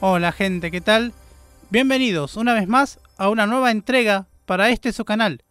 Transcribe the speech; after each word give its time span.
Hola 0.00 0.30
gente, 0.30 0.70
¿qué 0.70 0.80
tal? 0.80 1.12
Bienvenidos 1.70 2.36
una 2.36 2.54
vez 2.54 2.68
más 2.68 3.00
a 3.16 3.30
una 3.30 3.48
nueva 3.48 3.72
entrega 3.72 4.28
para 4.46 4.70
este 4.70 4.92
su 4.92 5.04
canal, 5.04 5.42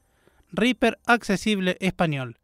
Reaper 0.53 0.99
Accesible 1.05 1.75
Español. 1.81 2.39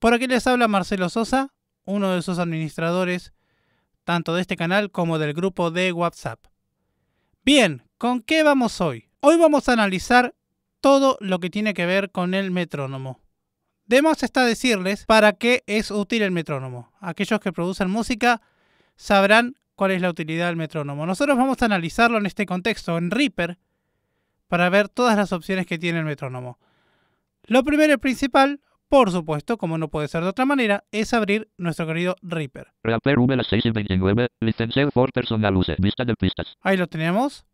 Por 0.00 0.12
aquí 0.12 0.26
les 0.26 0.48
habla 0.48 0.66
Marcelo 0.66 1.08
Sosa, 1.08 1.52
uno 1.84 2.10
de 2.10 2.22
sus 2.22 2.40
administradores, 2.40 3.32
tanto 4.02 4.34
de 4.34 4.40
este 4.40 4.56
canal 4.56 4.90
como 4.90 5.20
del 5.20 5.32
grupo 5.32 5.70
de 5.70 5.92
WhatsApp. 5.92 6.40
Bien, 7.44 7.84
¿con 7.96 8.22
qué 8.22 8.42
vamos 8.42 8.80
hoy? 8.80 9.08
Hoy 9.20 9.36
vamos 9.36 9.68
a 9.68 9.74
analizar 9.74 10.34
todo 10.80 11.16
lo 11.20 11.38
que 11.38 11.48
tiene 11.48 11.74
que 11.74 11.86
ver 11.86 12.10
con 12.10 12.34
el 12.34 12.50
metrónomo. 12.50 13.20
Debemos 13.86 14.24
está 14.24 14.44
decirles 14.44 15.06
para 15.06 15.34
qué 15.34 15.62
es 15.68 15.92
útil 15.92 16.22
el 16.22 16.32
metrónomo. 16.32 16.92
Aquellos 17.00 17.38
que 17.38 17.52
producen 17.52 17.88
música 17.88 18.42
sabrán 18.96 19.54
cuál 19.80 19.92
es 19.92 20.02
la 20.02 20.10
utilidad 20.10 20.48
del 20.48 20.56
metrónomo. 20.56 21.06
Nosotros 21.06 21.38
vamos 21.38 21.62
a 21.62 21.64
analizarlo 21.64 22.18
en 22.18 22.26
este 22.26 22.44
contexto, 22.44 22.98
en 22.98 23.10
Reaper, 23.10 23.56
para 24.46 24.68
ver 24.68 24.90
todas 24.90 25.16
las 25.16 25.32
opciones 25.32 25.64
que 25.64 25.78
tiene 25.78 26.00
el 26.00 26.04
metrónomo. 26.04 26.58
Lo 27.44 27.64
primero 27.64 27.94
y 27.94 27.96
principal, 27.96 28.60
por 28.90 29.10
supuesto, 29.10 29.56
como 29.56 29.78
no 29.78 29.88
puede 29.88 30.08
ser 30.08 30.22
de 30.22 30.28
otra 30.28 30.44
manera, 30.44 30.84
es 30.92 31.14
abrir 31.14 31.48
nuestro 31.56 31.86
querido 31.86 32.14
Reaper. 32.20 32.74
Reaper 32.82 33.18
V 33.20 33.34
las 33.36 33.46
6 33.46 33.64
y 33.64 33.70
29, 33.70 34.28
licenciado 34.40 34.90
for 34.90 35.10
personal 35.14 35.56
use, 35.56 35.76
vista 35.78 36.04
de 36.04 36.14
pistas. 36.14 36.58
Ahí 36.60 36.76
lo 36.76 36.86
tenemos. 36.86 37.46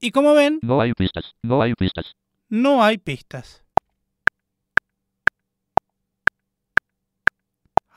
Y 0.00 0.10
como 0.10 0.34
ven, 0.34 0.58
No 0.62 0.80
hay 0.80 0.94
pistas, 0.94 1.32
no 1.42 1.62
hay 1.62 1.74
pistas. 1.74 2.16
no 2.48 2.82
hay 2.82 2.98
pistas. 2.98 3.62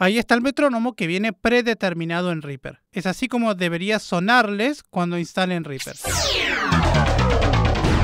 Ahí 0.04 0.18
está 0.18 0.36
el 0.36 0.42
metrónomo 0.42 0.98
que 0.98 1.08
viene 1.08 1.32
predeterminado 1.32 2.34
en 2.34 2.42
Reaper. 2.42 2.82
Es 2.92 3.06
así 3.06 3.30
como 3.30 3.56
debería 3.56 4.00
sonarles 4.00 4.84
cuando 4.84 5.18
instalen 5.18 5.64
Reaper. 5.64 5.96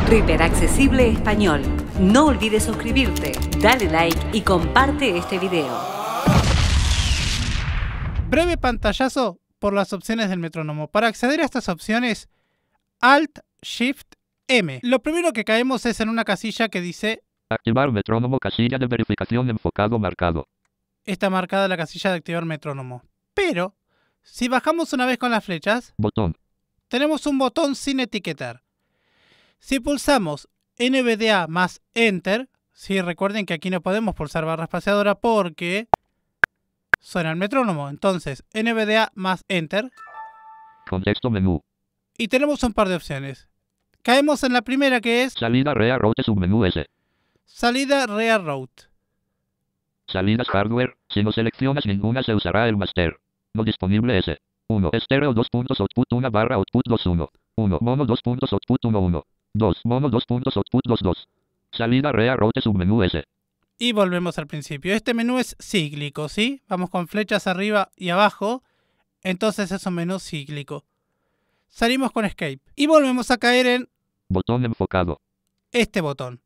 Reaper 0.08 0.44
Accesible 0.44 1.10
Español. 1.10 1.62
No 2.00 2.28
olvides 2.28 2.64
suscribirte, 2.64 3.34
dale 3.60 3.90
like 3.92 4.18
y 4.32 4.44
comparte 4.44 5.18
este 5.18 5.40
video. 5.40 5.78
Breve 8.30 8.56
pantallazo 8.56 9.42
por 9.60 9.74
las 9.74 9.92
opciones 9.92 10.30
del 10.30 10.40
metrónomo. 10.40 10.88
Para 10.88 11.08
acceder 11.08 11.42
a 11.42 11.44
estas 11.44 11.68
opciones, 11.68 12.30
Alt 13.02 13.40
Shift 13.62 14.14
M. 14.48 14.80
Lo 14.84 15.00
primero 15.00 15.34
que 15.34 15.44
caemos 15.44 15.86
es 15.86 16.00
en 16.00 16.08
una 16.08 16.24
casilla 16.24 16.70
que 16.70 16.80
dice, 16.80 17.24
Activar 17.50 17.92
metrónomo 17.92 18.38
casilla 18.40 18.78
de 18.78 18.88
verificación 18.88 19.50
enfocado 19.50 20.00
marcado. 20.00 20.48
Está 21.12 21.30
marcada 21.30 21.68
la 21.68 21.78
casilla 21.78 22.12
de 22.12 22.18
activar 22.18 22.46
metrónomo. 22.46 23.04
Pero, 23.34 23.76
si 24.22 24.48
bajamos 24.48 24.94
una 24.94 25.06
vez 25.06 25.18
con 25.18 25.32
las 25.32 25.44
flechas, 25.46 25.94
Botón. 25.98 26.36
tenemos 26.88 27.26
un 27.26 27.38
botón 27.38 27.76
sin 27.76 28.00
etiquetar. 28.00 28.64
Si 29.60 29.80
pulsamos 29.80 30.48
NVDA 30.78 31.48
más 31.48 31.82
Enter, 31.94 32.50
si 32.72 33.02
recuerden 33.02 33.46
que 33.46 33.54
aquí 33.54 33.70
no 33.70 33.82
podemos 33.82 34.16
pulsar 34.16 34.46
barra 34.46 34.64
espaciadora 34.66 35.16
porque 35.16 35.88
suena 37.00 37.32
el 37.32 37.36
metrónomo. 37.38 37.90
Entonces, 37.90 38.44
NVDA 38.54 39.12
más 39.16 39.44
Enter 39.48 39.90
Contexto 40.90 41.30
menú. 41.30 41.62
y 42.18 42.28
tenemos 42.30 42.64
un 42.64 42.74
par 42.74 42.88
de 42.90 42.96
opciones. 42.96 43.48
Caemos 44.02 44.44
en 44.44 44.54
la 44.54 44.62
primera 44.62 45.02
que 45.02 45.24
es 45.24 45.34
Salida 45.34 45.74
REA 45.74 45.98
Route 45.98 46.24
submenú 46.24 46.64
S. 46.66 46.86
salida 47.46 48.08
Rear 48.08 48.44
Route. 48.44 48.84
Salidas 50.12 50.48
hardware. 50.50 50.96
Si 51.10 51.24
no 51.24 51.32
seleccionas 51.32 51.86
ninguna 51.86 52.24
se 52.24 52.34
usará 52.34 52.68
el 52.68 52.78
master. 52.78 53.18
No 53.54 53.64
disponible 53.64 54.18
S. 54.18 54.38
1. 54.68 54.90
Estéreo 54.94 55.34
2 55.34 55.50
puntos 55.50 55.80
output 55.80 56.12
1 56.12 56.30
barra 56.32 56.56
output 56.56 56.84
2 56.88 57.06
1. 57.06 57.30
1. 57.56 57.78
Mono 57.82 58.06
2 58.06 58.22
puntos 58.22 58.54
output 58.54 58.86
1 58.86 59.00
1. 59.00 59.24
2. 59.54 59.82
Mono 59.86 60.10
2 60.10 60.26
puntos 60.26 60.58
output 60.58 60.82
2 60.86 61.00
2. 61.02 61.28
Salida 61.72 62.12
REA 62.12 62.36
Route 62.36 62.62
submenú 62.62 63.04
S. 63.04 63.24
Y 63.78 63.92
volvemos 63.94 64.38
al 64.38 64.48
principio. 64.48 64.94
Este 64.94 65.14
menú 65.14 65.38
es 65.40 65.56
cíclico, 65.60 66.28
¿sí? 66.28 66.62
Vamos 66.68 66.90
con 66.90 67.08
flechas 67.08 67.48
arriba 67.48 67.90
y 67.96 68.10
abajo. 68.10 68.64
Entonces 69.24 69.72
es 69.72 69.86
un 69.86 69.94
menú 69.94 70.20
cíclico. 70.20 70.86
Salimos 71.68 72.12
con 72.12 72.26
Escape. 72.26 72.60
Y 72.76 72.88
volvemos 72.88 73.32
a 73.32 73.38
caer 73.38 73.68
en 73.68 73.90
Botón 74.28 74.66
enfocado. 74.66 75.22
este 75.72 76.02
botón. 76.02 76.42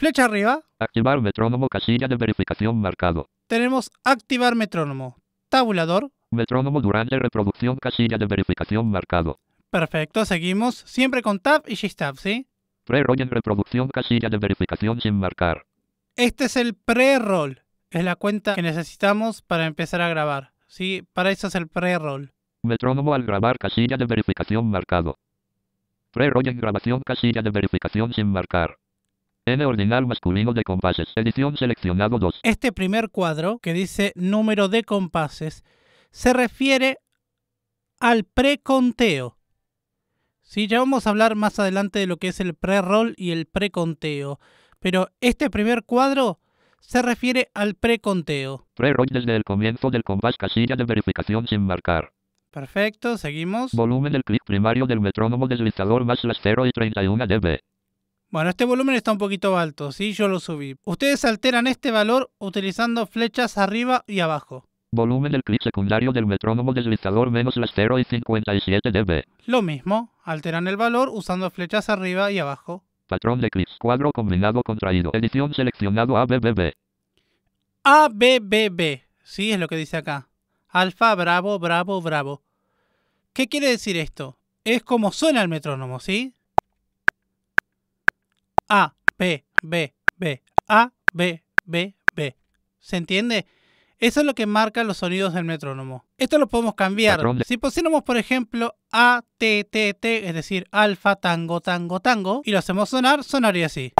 Flecha 0.00 0.24
arriba. 0.24 0.62
Activar 0.78 1.20
metrónomo 1.20 1.68
casilla 1.68 2.08
de 2.08 2.16
verificación 2.16 2.80
marcado. 2.80 3.28
Tenemos 3.46 3.90
Activar 4.02 4.54
metrónomo. 4.54 5.18
Tabulador. 5.50 6.10
Metrónomo 6.30 6.80
durante 6.80 7.18
reproducción 7.18 7.76
casilla 7.76 8.16
de 8.16 8.24
verificación 8.24 8.90
marcado. 8.90 9.40
Perfecto, 9.68 10.24
seguimos. 10.24 10.76
Siempre 10.86 11.20
con 11.20 11.38
Tab 11.38 11.64
y 11.66 11.74
Shift 11.74 11.96
Tab, 11.98 12.16
¿sí? 12.16 12.48
Pre-roll 12.84 13.20
en 13.20 13.28
reproducción 13.28 13.88
casilla 13.88 14.30
de 14.30 14.38
verificación 14.38 15.02
sin 15.02 15.16
marcar. 15.16 15.66
Este 16.16 16.46
es 16.46 16.56
el 16.56 16.72
pre-roll. 16.72 17.60
Es 17.90 18.02
la 18.02 18.16
cuenta 18.16 18.54
que 18.54 18.62
necesitamos 18.62 19.42
para 19.42 19.66
empezar 19.66 20.00
a 20.00 20.08
grabar. 20.08 20.54
¿sí? 20.66 21.06
Para 21.12 21.30
eso 21.30 21.48
es 21.48 21.54
el 21.56 21.68
pre-roll. 21.68 22.32
Metrónomo 22.62 23.12
al 23.12 23.24
grabar 23.24 23.58
casilla 23.58 23.98
de 23.98 24.06
verificación 24.06 24.70
marcado. 24.70 25.18
Pre-roll 26.10 26.48
en 26.48 26.56
grabación 26.56 27.02
casilla 27.04 27.42
de 27.42 27.50
verificación 27.50 28.14
sin 28.14 28.28
marcar. 28.28 28.79
N 29.52 29.64
ordinal 29.64 30.06
masculino 30.06 30.52
de 30.52 30.62
compases. 30.62 31.08
Edición 31.16 31.56
seleccionado 31.56 32.18
2. 32.18 32.40
Este 32.42 32.72
primer 32.72 33.10
cuadro 33.10 33.58
que 33.58 33.72
dice 33.72 34.12
número 34.14 34.68
de 34.68 34.84
compases 34.84 35.64
se 36.10 36.32
refiere 36.32 36.98
al 37.98 38.24
preconteo. 38.24 39.36
Sí, 40.40 40.66
ya 40.66 40.80
vamos 40.80 41.06
a 41.06 41.10
hablar 41.10 41.36
más 41.36 41.58
adelante 41.58 41.98
de 41.98 42.06
lo 42.06 42.16
que 42.16 42.28
es 42.28 42.40
el 42.40 42.54
pre-roll 42.54 43.14
y 43.16 43.30
el 43.30 43.46
preconteo. 43.46 44.40
Pero 44.80 45.08
este 45.20 45.50
primer 45.50 45.84
cuadro 45.84 46.40
se 46.80 47.02
refiere 47.02 47.50
al 47.54 47.74
preconteo. 47.74 48.66
Pre-roll 48.74 49.08
desde 49.10 49.36
el 49.36 49.44
comienzo 49.44 49.90
del 49.90 50.02
compás 50.02 50.36
casilla 50.36 50.74
de 50.76 50.84
verificación 50.84 51.46
sin 51.46 51.62
marcar. 51.62 52.12
Perfecto, 52.50 53.16
seguimos. 53.16 53.72
Volumen 53.72 54.12
del 54.12 54.24
clic 54.24 54.42
primario 54.44 54.86
del 54.86 55.00
metrónomo 55.00 55.46
deslizador 55.46 56.04
más 56.04 56.24
las 56.24 56.38
0 56.42 56.66
y 56.66 56.72
31 56.72 57.26
dB. 57.26 57.60
Bueno, 58.30 58.50
este 58.50 58.64
volumen 58.64 58.94
está 58.94 59.10
un 59.10 59.18
poquito 59.18 59.58
alto, 59.58 59.90
¿sí? 59.90 60.12
Yo 60.12 60.28
lo 60.28 60.38
subí. 60.38 60.76
Ustedes 60.84 61.24
alteran 61.24 61.66
este 61.66 61.90
valor 61.90 62.30
utilizando 62.38 63.06
flechas 63.06 63.58
arriba 63.58 64.04
y 64.06 64.20
abajo. 64.20 64.68
Volumen 64.92 65.32
del 65.32 65.42
clic 65.42 65.60
secundario 65.64 66.12
del 66.12 66.26
metrónomo 66.26 66.72
deslizador 66.72 67.32
menos 67.32 67.56
las 67.56 67.72
0 67.74 67.98
y 67.98 68.04
57 68.04 68.92
dB. 68.92 69.24
Lo 69.46 69.62
mismo, 69.62 70.12
alteran 70.22 70.68
el 70.68 70.76
valor 70.76 71.08
usando 71.12 71.50
flechas 71.50 71.88
arriba 71.88 72.30
y 72.30 72.38
abajo. 72.38 72.84
Patrón 73.08 73.40
de 73.40 73.50
clics. 73.50 73.76
Cuadro 73.80 74.12
combinado 74.12 74.62
contraído. 74.62 75.10
Edición 75.12 75.52
seleccionado 75.52 76.16
ABBB. 76.16 76.70
ABBB, 77.82 79.00
sí, 79.24 79.50
es 79.50 79.58
lo 79.58 79.66
que 79.66 79.76
dice 79.76 79.96
acá. 79.96 80.28
Alfa, 80.68 81.16
bravo, 81.16 81.58
bravo, 81.58 82.00
bravo. 82.00 82.42
¿Qué 83.32 83.48
quiere 83.48 83.66
decir 83.66 83.96
esto? 83.96 84.38
Es 84.62 84.84
como 84.84 85.10
suena 85.10 85.42
el 85.42 85.48
metrónomo, 85.48 85.98
¿sí? 85.98 86.34
A, 88.70 88.94
B, 89.18 89.44
B, 89.62 89.92
B, 90.16 90.42
A, 90.68 90.92
B, 91.10 91.42
B, 91.64 91.96
B. 92.12 92.36
¿Se 92.78 92.96
entiende? 92.96 93.44
Eso 93.98 94.20
es 94.20 94.26
lo 94.26 94.34
que 94.34 94.46
marca 94.46 94.84
los 94.84 94.98
sonidos 94.98 95.34
del 95.34 95.44
metrónomo. 95.44 96.06
Esto 96.16 96.38
lo 96.38 96.46
podemos 96.46 96.76
cambiar. 96.76 97.20
Si 97.44 97.58
pusiéramos, 97.58 98.04
por 98.04 98.16
ejemplo, 98.16 98.76
A, 98.92 99.24
T, 99.38 99.64
T, 99.64 99.92
T, 99.94 100.28
es 100.28 100.34
decir, 100.34 100.68
alfa, 100.70 101.16
tango, 101.16 101.60
tango, 101.60 101.98
tango, 101.98 102.42
y 102.44 102.52
lo 102.52 102.58
hacemos 102.58 102.88
sonar, 102.88 103.24
sonaría 103.24 103.66
así. 103.66 103.92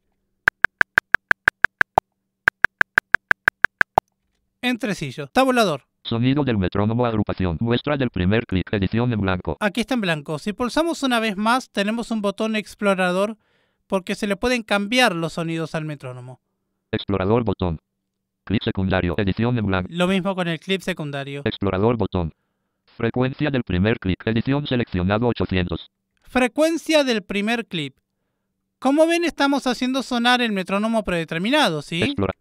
Entresillo. 4.62 5.26
Tabulador. 5.26 5.86
Sonido 6.04 6.44
del 6.44 6.58
metrónomo 6.58 7.04
agrupación. 7.04 7.58
Muestra 7.60 7.96
del 7.96 8.10
primer 8.10 8.46
clic. 8.46 8.72
Edición 8.72 9.12
en 9.12 9.20
blanco. 9.20 9.56
Aquí 9.58 9.80
está 9.80 9.94
en 9.94 10.00
blanco. 10.02 10.38
Si 10.38 10.52
pulsamos 10.52 11.02
una 11.02 11.18
vez 11.18 11.36
más, 11.36 11.70
tenemos 11.70 12.12
un 12.12 12.22
botón 12.22 12.54
explorador 12.54 13.36
porque 13.90 14.14
se 14.14 14.28
le 14.28 14.36
pueden 14.36 14.62
cambiar 14.62 15.16
los 15.16 15.32
sonidos 15.32 15.74
al 15.74 15.84
metrónomo. 15.84 16.40
Explorador 16.92 17.42
botón. 17.42 17.80
Clic 18.44 18.62
secundario. 18.62 19.16
Edición 19.18 19.58
en 19.58 19.66
blanco. 19.66 19.88
Lo 19.90 20.06
mismo 20.06 20.36
con 20.36 20.46
el 20.46 20.60
clip 20.60 20.80
secundario. 20.80 21.42
Explorador 21.44 21.96
botón. 21.96 22.32
Frecuencia 22.96 23.50
del 23.50 23.64
primer 23.64 23.98
clic. 23.98 24.24
Edición 24.24 24.64
seleccionado 24.64 25.26
800. 25.26 25.90
Frecuencia 26.22 27.02
del 27.02 27.22
primer 27.22 27.66
clip. 27.66 27.96
Como 28.78 29.08
ven, 29.08 29.24
estamos 29.24 29.66
haciendo 29.66 30.04
sonar 30.04 30.40
el 30.40 30.52
metrónomo 30.52 31.02
predeterminado, 31.02 31.82
¿sí? 31.82 32.00
Explora. 32.04 32.32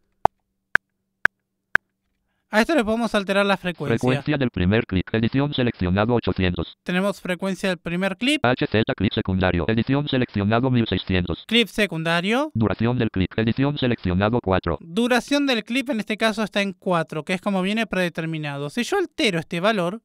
A 2.52 2.62
esto 2.62 2.74
le 2.74 2.84
podemos 2.84 3.14
alterar 3.14 3.46
la 3.46 3.58
frecuencia. 3.58 4.00
Frecuencia 4.00 4.36
del 4.36 4.50
primer 4.50 4.88
clic. 4.88 5.14
Edición 5.14 5.54
seleccionado 5.54 6.16
800. 6.16 6.80
Tenemos 6.82 7.22
frecuencia 7.22 7.70
del 7.70 7.78
primer 7.78 8.18
clip, 8.18 8.44
HZ 8.44 8.86
clic 8.98 9.14
secundario. 9.14 9.66
Edición 9.68 10.08
seleccionado 10.08 10.72
1600. 10.72 11.46
clip 11.46 11.68
secundario. 11.68 12.50
Duración 12.56 12.98
del 12.98 13.12
clic. 13.12 13.38
Edición 13.38 13.78
seleccionado 13.78 14.40
4. 14.42 14.80
Duración 14.82 15.46
del 15.46 15.64
clip 15.64 15.92
en 15.92 16.00
este 16.00 16.18
caso 16.18 16.42
está 16.42 16.64
en 16.64 16.74
4, 16.74 17.24
que 17.24 17.36
es 17.36 17.42
como 17.42 17.62
viene 17.62 17.86
predeterminado. 17.86 18.72
Si 18.72 18.84
yo 18.84 18.98
altero 18.98 19.38
este 19.38 19.60
valor, 19.60 20.02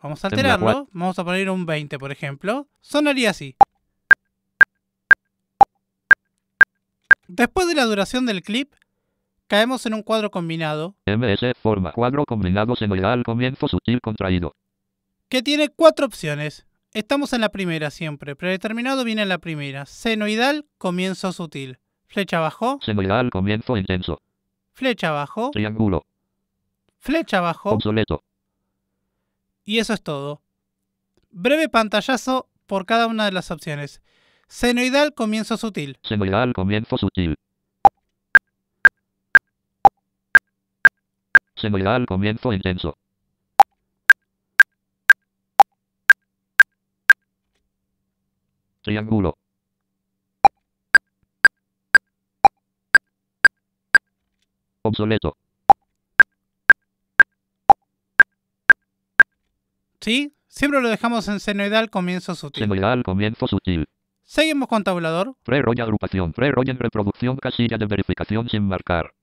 vamos 0.00 0.24
a 0.24 0.28
alterarlo, 0.28 0.88
vamos 0.92 1.18
a 1.18 1.24
poner 1.24 1.50
un 1.50 1.66
20 1.66 1.98
por 1.98 2.12
ejemplo, 2.12 2.68
sonaría 2.80 3.30
así. 3.30 3.56
Después 7.26 7.66
de 7.66 7.74
la 7.74 7.86
duración 7.86 8.24
del 8.24 8.42
clip, 8.42 8.72
caemos 9.46 9.86
en 9.86 9.94
un 9.94 10.02
cuadro 10.02 10.30
combinado 10.30 10.96
MS 11.06 11.52
forma. 11.62 11.92
Cuadro 11.92 12.24
combinado 12.24 12.74
senoidal 12.76 13.22
comienzo 13.24 13.68
sutil 13.68 14.00
contraído. 14.00 14.54
que 15.28 15.42
tiene 15.42 15.68
cuatro 15.68 16.06
opciones. 16.06 16.66
Estamos 16.92 17.32
en 17.32 17.40
la 17.42 17.50
primera 17.50 17.90
siempre. 17.90 18.36
Predeterminado 18.36 19.04
viene 19.04 19.22
en 19.22 19.28
la 19.28 19.38
primera. 19.38 19.84
Senoidal, 19.86 20.64
comienzo 20.78 21.32
sutil. 21.32 21.78
Flecha 22.06 22.38
abajo, 22.38 22.78
Senoidal 22.82 23.30
comienzo 23.30 23.76
intenso. 23.76 24.20
flecha 24.72 25.08
abajo, 25.08 25.50
Triángulo. 25.52 26.06
flecha 26.98 27.38
abajo. 27.38 27.70
Obsoleto. 27.70 28.22
Y 29.64 29.78
eso 29.78 29.92
es 29.92 30.02
todo. 30.02 30.42
Breve 31.30 31.68
pantallazo 31.68 32.48
por 32.66 32.86
cada 32.86 33.08
una 33.08 33.24
de 33.26 33.32
las 33.32 33.50
opciones. 33.50 34.00
Senoidal, 34.48 35.12
comienzo 35.12 35.56
sutil. 35.56 35.98
Senoidal 36.04 36.52
comienzo 36.54 36.96
sutil. 36.96 37.34
Senoidal 41.56 42.06
comienzo 42.06 42.52
intenso. 42.52 42.98
Triángulo. 48.82 49.36
Obsoleto. 54.82 55.36
¿Sí? 60.00 60.32
Siempre 60.46 60.80
lo 60.80 60.88
dejamos 60.88 61.26
en 61.26 61.40
senoidal, 61.40 61.90
comienzo 61.90 62.36
sutil. 62.36 62.62
Senoidal 62.62 63.02
comienzo 63.02 63.48
sutil. 63.48 63.86
Seguimos 64.22 64.68
con 64.68 64.84
tabulador. 64.84 65.34
Pre-roll 65.42 65.80
agrupación. 65.80 66.32
Pre-roll 66.32 66.68
en 66.68 66.78
reproducción 66.78 67.36
casilla 67.38 67.76
de 67.78 67.86
verificación 67.86 68.48
sin 68.48 68.68
marcar. 68.68 69.15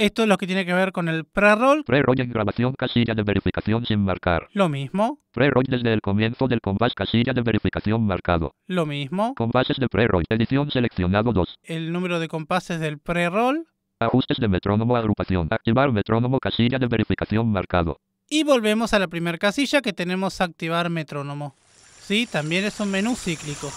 Esto 0.00 0.22
es 0.22 0.28
lo 0.28 0.38
que 0.38 0.46
tiene 0.46 0.64
que 0.64 0.72
ver 0.72 0.92
con 0.92 1.10
el 1.10 1.26
pre-roll. 1.26 1.84
Pre-roll 1.84 2.18
en 2.18 2.30
grabación 2.30 2.72
casilla 2.72 3.14
de 3.14 3.22
verificación 3.22 3.84
sin 3.84 4.02
marcar. 4.02 4.48
Lo 4.54 4.70
mismo, 4.70 5.18
Pre-roll 5.30 5.66
desde 5.68 5.92
el 5.92 6.00
comienzo 6.00 6.48
del 6.48 6.62
compás 6.62 6.94
casilla 6.94 7.34
de 7.34 7.42
verificación 7.42 8.06
marcado. 8.06 8.54
lo 8.66 8.86
mismo. 8.86 9.34
Compases 9.34 9.76
de 9.76 9.88
pre-roll. 9.88 10.24
Edición 10.30 10.70
seleccionado 10.70 11.34
2. 11.34 11.58
El 11.64 11.92
número 11.92 12.18
de 12.18 12.28
compases 12.28 12.80
del 12.80 12.98
pre-roll. 12.98 13.66
Ajustes 13.98 14.38
de 14.38 14.48
metrónomo 14.48 14.96
agrupación. 14.96 15.48
Activar 15.50 15.92
metrónomo 15.92 16.38
casilla 16.38 16.78
de 16.78 16.86
verificación 16.86 17.52
marcado. 17.52 17.98
Y 18.30 18.42
volvemos 18.42 18.94
a 18.94 18.98
la 18.98 19.08
primera 19.08 19.36
casilla 19.36 19.82
que 19.82 19.92
tenemos 19.92 20.40
activar 20.40 20.88
metrónomo. 20.88 21.56
Sí, 22.00 22.26
también 22.26 22.64
es 22.64 22.80
un 22.80 22.90
menú 22.90 23.16
cíclico. 23.16 23.70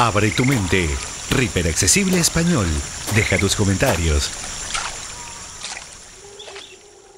Abre 0.00 0.32
tu 0.32 0.44
mente. 0.44 0.88
Reaper 1.30 1.66
Accesible 1.66 2.18
Español. 2.18 2.66
Deja 3.14 3.38
tus 3.38 3.56
comentarios. 3.56 4.30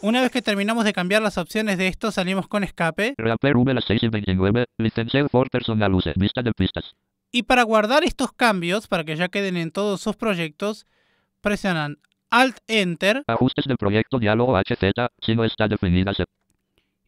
Una 0.00 0.23
vez 0.23 0.31
que 0.31 0.43
terminamos 0.43 0.85
de 0.85 0.93
cambiar 0.93 1.23
las 1.23 1.37
opciones 1.38 1.79
de 1.79 1.88
esto, 1.88 2.11
salimos 2.11 2.49
con 2.49 2.64
escape. 2.64 3.14
Reaper 3.19 3.56
V 3.56 3.75
las 3.75 3.85
6 3.87 4.05
y 4.05 4.08
29. 4.08 4.67
Licenciado 4.79 5.29
for 5.29 5.50
personal 5.50 5.93
use. 5.94 6.12
Vista 6.17 6.43
de 6.43 6.53
pistas. 6.53 6.94
Y 7.32 7.43
para 7.43 7.62
guardar 7.64 8.05
estos 8.05 8.32
cambios, 8.32 8.87
para 8.87 9.05
que 9.05 9.17
ya 9.17 9.29
queden 9.29 9.56
en 9.56 9.70
todos 9.70 10.00
sus 10.00 10.17
proyectos, 10.17 10.87
presionan 11.41 11.99
Alt 12.31 12.58
Enter 12.69 13.25
Ajustes 13.26 13.67
del 13.67 13.76
proyecto 13.76 14.19
diálogo 14.19 14.56
HZ. 14.56 14.93
Si 15.20 15.35
no 15.35 15.44
está 15.44 15.69
definida 15.69 16.14
se 16.14 16.25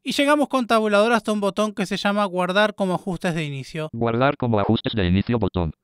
y 0.09 0.12
llegamos 0.12 0.49
con 0.49 0.67
tabulador 0.67 1.12
hasta 1.12 1.33
un 1.33 1.41
botón 1.41 1.75
que 1.75 1.85
se 1.85 1.99
llama 1.99 2.25
Guardar 2.25 2.75
como 2.75 2.95
ajustes 2.95 3.35
de 3.35 3.45
inicio. 3.45 3.91
Guardar 3.93 4.39
como 4.39 4.59
ajustes 4.59 4.95
de 4.95 5.06
inicio 5.06 5.39
botón. 5.39 5.75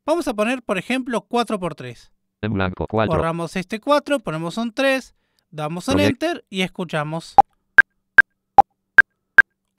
Vamos 0.05 0.27
a 0.27 0.33
poner, 0.33 0.63
por 0.63 0.77
ejemplo, 0.77 1.27
4x3. 1.27 2.11
En 2.41 2.53
blanco 2.53 2.85
4. 2.87 3.15
Borramos 3.15 3.55
este 3.55 3.79
4, 3.79 4.19
ponemos 4.19 4.57
un 4.57 4.71
3, 4.71 5.13
damos 5.49 5.87
un 5.87 5.95
Proyecto. 5.95 6.25
enter 6.25 6.45
y 6.49 6.61
escuchamos. 6.61 7.35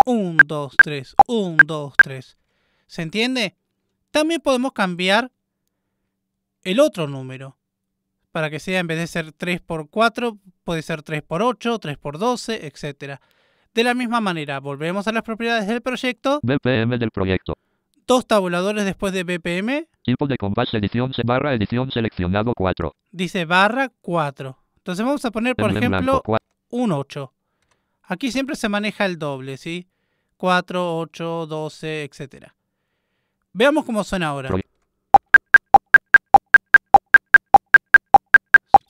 1, 0.05 0.37
2, 0.45 0.77
3, 0.83 1.15
1, 1.29 1.57
2, 1.65 1.95
3. 2.03 2.39
¿Se 2.87 3.03
entiende? 3.03 3.57
También 4.11 4.41
podemos 4.41 4.73
cambiar 4.73 5.31
el 6.65 6.81
otro 6.81 7.07
número. 7.07 7.57
Para 8.33 8.51
que 8.51 8.59
sea 8.59 8.81
en 8.81 8.87
vez 8.87 8.99
de 8.99 9.07
ser 9.07 9.33
3 9.33 9.61
por 9.61 9.89
4, 9.91 10.39
puede 10.65 10.83
ser 10.83 11.03
3 11.03 11.23
por 11.23 11.43
8, 11.43 11.79
3 11.79 11.99
por 11.99 12.19
12, 12.19 12.67
etc. 12.67 13.21
De 13.75 13.85
la 13.85 13.95
misma 13.95 14.21
manera, 14.21 14.59
volvemos 14.59 15.07
a 15.07 15.13
las 15.13 15.23
propiedades 15.23 15.67
del 15.69 15.83
proyecto. 15.83 16.41
BPM 16.43 16.99
del 16.99 17.11
proyecto. 17.11 17.55
Dos 18.07 18.27
tabuladores 18.27 18.85
después 18.85 19.13
de 19.13 19.23
BPM. 19.25 19.87
Tipo 20.03 20.27
de 20.27 20.37
compás. 20.37 20.73
Edición 20.75 21.13
barra. 21.25 21.55
Edición 21.55 21.91
seleccionado 21.91 22.53
4. 22.57 22.95
Dice 23.13 23.45
barra 23.45 23.91
4. 24.01 24.59
Entonces 24.79 25.05
vamos 25.05 25.25
a 25.25 25.31
poner, 25.31 25.55
por 25.55 25.71
ejemplo, 25.71 26.01
blanco 26.01 26.23
4. 26.25 26.47
un 26.71 26.93
8. 26.93 27.33
Aquí 28.05 28.33
siempre 28.33 28.57
se 28.57 28.69
maneja 28.69 29.05
el 29.07 29.19
doble, 29.19 29.57
¿sí? 29.57 29.87
4, 30.39 30.99
8, 30.99 31.47
12, 31.47 32.03
etc. 32.05 32.47
Veamos 33.53 33.85
cómo 33.85 34.03
suena 34.05 34.29
ahora. 34.29 34.49
Proye- 34.49 34.65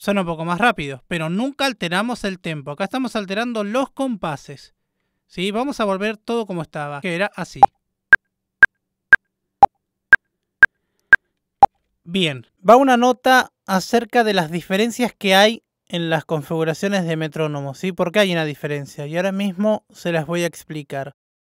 Suena 0.02 0.22
un 0.22 0.26
poco 0.26 0.44
más 0.44 0.58
rápido, 0.58 1.04
pero 1.06 1.30
nunca 1.30 1.64
alteramos 1.64 2.24
el 2.24 2.40
tempo. 2.40 2.72
Acá 2.72 2.82
estamos 2.82 3.14
alterando 3.14 3.62
los 3.62 3.92
compases. 3.92 4.74
¿Sí? 5.28 5.52
Vamos 5.52 5.78
a 5.78 5.84
volver 5.84 6.16
todo 6.16 6.44
como 6.44 6.62
estaba, 6.62 7.00
que 7.00 7.14
era 7.14 7.30
así. 7.36 7.60
Bien, 12.02 12.48
va 12.68 12.74
una 12.74 12.96
nota 12.96 13.52
acerca 13.64 14.24
de 14.24 14.34
las 14.34 14.50
diferencias 14.50 15.14
que 15.16 15.36
hay 15.36 15.62
en 15.86 16.10
las 16.10 16.24
configuraciones 16.24 17.04
de 17.04 17.16
metrónomo, 17.16 17.74
¿sí? 17.74 17.92
Porque 17.92 18.18
hay 18.18 18.32
una 18.32 18.44
diferencia 18.44 19.06
y 19.06 19.16
ahora 19.16 19.30
mismo 19.30 19.86
se 19.88 20.10
las 20.10 20.26
voy 20.26 20.42
a 20.42 20.46
explicar. 20.46 21.14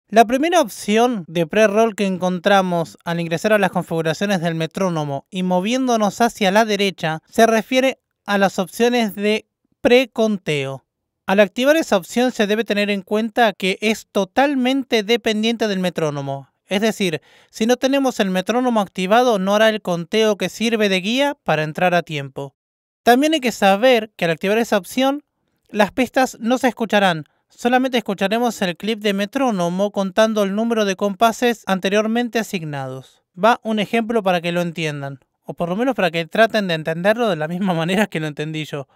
La 0.10 0.26
primera 0.26 0.60
opción 0.60 1.24
de 1.30 1.48
pre-roll 1.48 1.96
que 1.96 2.06
encontramos 2.06 2.98
al 3.06 3.22
ingresar 3.22 3.54
a 3.54 3.58
las 3.58 3.72
configuraciones 3.72 4.42
del 4.42 4.54
metrónomo 4.54 5.28
y 5.30 5.44
moviéndonos 5.44 6.20
hacia 6.20 6.52
la 6.52 6.66
derecha 6.66 7.20
se 7.30 7.48
refiere 7.48 8.03
a 8.26 8.38
las 8.38 8.60
opciones 8.60 9.16
de 9.16 9.46
pre-conteo. 9.82 10.86
Al 11.26 11.40
activar 11.40 11.76
esa 11.78 11.98
opción 11.98 12.32
se 12.32 12.48
debe 12.48 12.64
tener 12.64 12.90
en 12.90 13.02
cuenta 13.02 13.54
que 13.54 13.78
es 13.82 14.08
totalmente 14.12 15.04
dependiente 15.04 15.68
del 15.68 15.80
metrónomo. 15.80 16.50
Es 16.66 16.82
decir, 16.82 17.22
si 17.50 17.66
no 17.66 17.78
tenemos 17.78 18.20
el 18.20 18.30
metrónomo 18.30 18.82
activado 18.82 19.40
no 19.40 19.56
hará 19.56 19.70
el 19.70 19.82
conteo 19.82 20.38
que 20.38 20.50
sirve 20.50 20.90
de 20.90 21.02
guía 21.02 21.38
para 21.44 21.64
entrar 21.64 21.94
a 21.94 22.04
tiempo. 22.04 22.56
También 23.04 23.34
hay 23.34 23.42
que 23.42 23.52
saber 23.52 24.12
que 24.16 24.26
al 24.26 24.32
activar 24.32 24.58
esa 24.58 24.78
opción, 24.78 25.24
las 25.70 25.92
pistas 25.92 26.38
no 26.40 26.58
se 26.58 26.70
escucharán, 26.70 27.26
solamente 27.50 27.98
escucharemos 27.98 28.62
el 28.62 28.78
clip 28.78 29.00
de 29.00 29.14
metrónomo 29.14 29.92
contando 29.92 30.44
el 30.44 30.56
número 30.56 30.86
de 30.86 30.96
compases 30.96 31.64
anteriormente 31.68 32.40
asignados. 32.40 33.22
Va 33.42 33.60
un 33.64 33.80
ejemplo 33.80 34.24
para 34.24 34.42
que 34.42 34.52
lo 34.52 34.62
entiendan, 34.62 35.20
o 35.46 35.54
por 35.54 35.70
lo 35.70 35.76
menos 35.76 35.96
para 35.96 36.12
que 36.12 36.26
traten 36.26 36.68
de 36.68 36.74
entenderlo 36.74 37.30
de 37.30 37.36
la 37.36 37.48
misma 37.48 37.74
manera 37.74 38.08
que 38.08 38.20
lo 38.20 38.28
entendí 38.28 38.66
yo. 38.66 38.88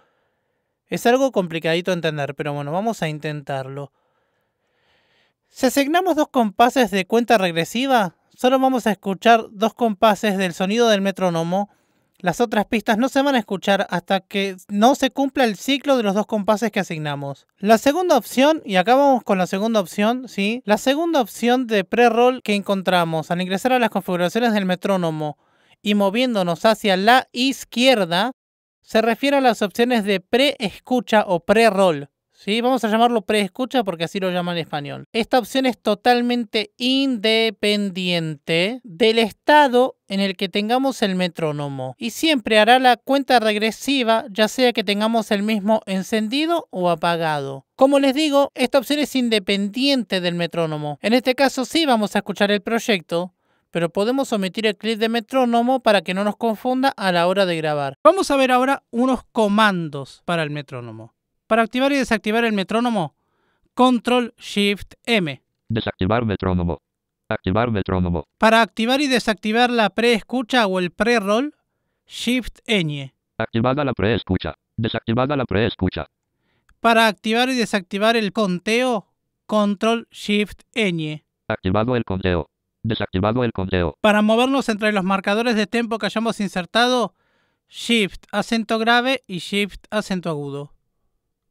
Es 0.88 1.04
algo 1.06 1.32
complicadito 1.32 1.90
de 1.90 1.96
entender, 1.96 2.34
pero 2.34 2.54
bueno, 2.54 2.72
vamos 2.72 3.02
a 3.02 3.08
intentarlo. 3.08 3.92
Si 5.48 5.66
asignamos 5.66 6.16
dos 6.16 6.28
compases 6.28 6.90
de 6.90 7.06
cuenta 7.06 7.38
regresiva, 7.38 8.16
solo 8.34 8.58
vamos 8.58 8.86
a 8.86 8.92
escuchar 8.92 9.46
dos 9.50 9.74
compases 9.74 10.38
del 10.38 10.54
sonido 10.54 10.88
del 10.88 11.00
metrónomo. 11.00 11.70
Las 12.18 12.40
otras 12.40 12.66
pistas 12.66 12.98
no 12.98 13.08
se 13.08 13.22
van 13.22 13.34
a 13.34 13.38
escuchar 13.38 13.86
hasta 13.90 14.20
que 14.20 14.56
no 14.68 14.94
se 14.94 15.10
cumpla 15.10 15.44
el 15.44 15.56
ciclo 15.56 15.96
de 15.96 16.02
los 16.02 16.14
dos 16.14 16.26
compases 16.26 16.70
que 16.70 16.80
asignamos. 16.80 17.46
La 17.58 17.78
segunda 17.78 18.16
opción, 18.16 18.62
y 18.64 18.76
acá 18.76 18.94
vamos 18.94 19.22
con 19.22 19.38
la 19.38 19.46
segunda 19.46 19.80
opción, 19.80 20.28
¿sí? 20.28 20.62
La 20.64 20.78
segunda 20.78 21.20
opción 21.20 21.66
de 21.66 21.84
pre-roll 21.84 22.42
que 22.42 22.54
encontramos 22.54 23.30
al 23.30 23.40
ingresar 23.40 23.72
a 23.72 23.78
las 23.78 23.90
configuraciones 23.90 24.52
del 24.52 24.64
metrónomo 24.64 25.38
y 25.82 25.94
moviéndonos 25.94 26.64
hacia 26.64 26.96
la 26.96 27.28
izquierda, 27.32 28.32
se 28.82 29.02
refiere 29.02 29.36
a 29.36 29.40
las 29.40 29.62
opciones 29.62 30.04
de 30.04 30.20
pre-escucha 30.20 31.24
o 31.26 31.40
pre-roll. 31.40 32.08
¿sí? 32.38 32.60
Vamos 32.60 32.84
a 32.84 32.88
llamarlo 32.88 33.22
pre-escucha 33.22 33.82
porque 33.84 34.04
así 34.04 34.20
lo 34.20 34.30
llaman 34.30 34.56
en 34.56 34.62
español. 34.62 35.04
Esta 35.12 35.38
opción 35.38 35.66
es 35.66 35.78
totalmente 35.78 36.72
independiente 36.78 38.80
del 38.84 39.18
estado 39.18 39.96
en 40.08 40.20
el 40.20 40.36
que 40.36 40.48
tengamos 40.48 41.02
el 41.02 41.16
metrónomo 41.16 41.94
y 41.98 42.10
siempre 42.10 42.58
hará 42.58 42.78
la 42.78 42.96
cuenta 42.96 43.40
regresiva 43.40 44.24
ya 44.30 44.48
sea 44.48 44.72
que 44.72 44.84
tengamos 44.84 45.30
el 45.32 45.42
mismo 45.42 45.82
encendido 45.86 46.68
o 46.70 46.90
apagado. 46.90 47.66
Como 47.76 47.98
les 47.98 48.14
digo, 48.14 48.50
esta 48.54 48.78
opción 48.78 49.00
es 49.00 49.14
independiente 49.14 50.20
del 50.20 50.34
metrónomo. 50.34 50.98
En 51.02 51.12
este 51.12 51.34
caso 51.34 51.64
sí 51.64 51.86
vamos 51.86 52.14
a 52.14 52.20
escuchar 52.20 52.50
el 52.50 52.62
proyecto, 52.62 53.34
pero 53.70 53.90
podemos 53.90 54.32
omitir 54.32 54.66
el 54.66 54.76
clip 54.76 54.98
de 54.98 55.08
metrónomo 55.08 55.80
para 55.80 56.02
que 56.02 56.14
no 56.14 56.24
nos 56.24 56.36
confunda 56.36 56.92
a 56.96 57.12
la 57.12 57.26
hora 57.26 57.46
de 57.46 57.56
grabar. 57.56 57.94
Vamos 58.02 58.30
a 58.30 58.36
ver 58.36 58.50
ahora 58.50 58.82
unos 58.90 59.24
comandos 59.32 60.22
para 60.24 60.42
el 60.42 60.50
metrónomo. 60.50 61.14
Para 61.46 61.62
activar 61.62 61.92
y 61.92 61.96
desactivar 61.96 62.44
el 62.44 62.52
metrónomo, 62.52 63.14
Control 63.74 64.34
Shift 64.36 64.94
M. 65.04 65.42
Desactivar 65.68 66.24
metrónomo. 66.24 66.78
Activar 67.28 67.70
metrónomo. 67.70 68.24
Para 68.38 68.62
activar 68.62 69.00
y 69.00 69.06
desactivar 69.06 69.70
la 69.70 69.90
pre-escucha 69.90 70.66
o 70.66 70.78
el 70.78 70.90
pre-roll, 70.90 71.54
Shift 72.06 72.60
ñ. 72.66 73.12
Activada 73.36 73.84
la 73.84 73.92
pre-escucha. 73.92 74.54
Desactivada 74.76 75.36
la 75.36 75.44
pre-escucha. 75.44 76.06
Para 76.80 77.06
activar 77.06 77.50
y 77.50 77.54
desactivar 77.54 78.16
el 78.16 78.32
conteo, 78.32 79.06
Control 79.46 80.08
Shift 80.10 80.62
ñ. 80.74 81.22
Activado 81.48 81.96
el 81.96 82.04
conteo. 82.04 82.48
Desactivado 82.82 83.44
el 83.44 83.52
conteo. 83.52 83.96
Para 84.00 84.22
movernos 84.22 84.68
entre 84.68 84.92
los 84.92 85.04
marcadores 85.04 85.56
de 85.56 85.66
tempo 85.66 85.98
que 85.98 86.06
hayamos 86.06 86.40
insertado, 86.40 87.14
Shift 87.68 88.24
acento 88.32 88.78
grave 88.78 89.22
y 89.26 89.38
Shift 89.38 89.84
acento 89.90 90.30
agudo. 90.30 90.72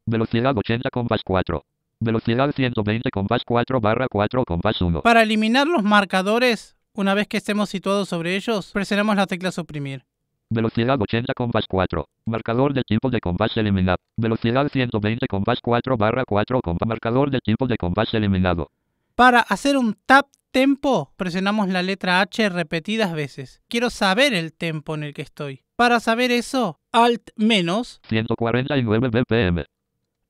Velocidad 0.06 0.56
80 0.56 0.88
compás 0.90 1.20
4. 1.24 1.62
Velocidad 2.00 2.50
120 2.54 3.10
compás 3.10 3.42
4 3.44 3.80
barra 3.80 4.06
4 4.08 4.44
compás 4.44 4.80
1. 4.80 5.02
Para 5.02 5.22
eliminar 5.22 5.66
los 5.66 5.82
marcadores, 5.82 6.76
una 6.94 7.14
vez 7.14 7.28
que 7.28 7.36
estemos 7.36 7.68
situados 7.68 8.08
sobre 8.08 8.34
ellos, 8.34 8.70
presionamos 8.72 9.16
la 9.16 9.26
tecla 9.26 9.52
suprimir. 9.52 10.04
Velocidad 10.50 10.96
80 10.98 11.34
compás 11.34 11.66
4. 11.68 12.06
Marcador 12.24 12.72
de 12.72 12.82
tipo 12.82 13.10
de 13.10 13.20
compás 13.20 13.54
eliminado. 13.56 13.98
Velocidad 14.16 14.66
120 14.66 15.26
compás 15.28 15.58
4 15.62 15.96
barra 15.98 16.24
4 16.26 16.60
compás. 16.62 16.88
Marcador 16.88 17.30
de 17.30 17.40
tipo 17.40 17.66
de 17.66 17.76
compás 17.76 18.14
eliminado. 18.14 18.70
Para 19.14 19.40
hacer 19.40 19.76
un 19.76 19.94
tap 20.06 20.26
tempo, 20.50 21.12
presionamos 21.16 21.68
la 21.68 21.82
letra 21.82 22.20
H 22.20 22.48
repetidas 22.48 23.12
veces. 23.12 23.62
Quiero 23.68 23.90
saber 23.90 24.34
el 24.34 24.52
tempo 24.52 24.94
en 24.94 25.04
el 25.04 25.14
que 25.14 25.22
estoy. 25.22 25.64
Para 25.76 26.00
saber 26.00 26.30
eso, 26.30 26.80
Alt 26.92 27.30
menos 27.36 28.00
149 28.08 29.08
BPM. 29.10 29.64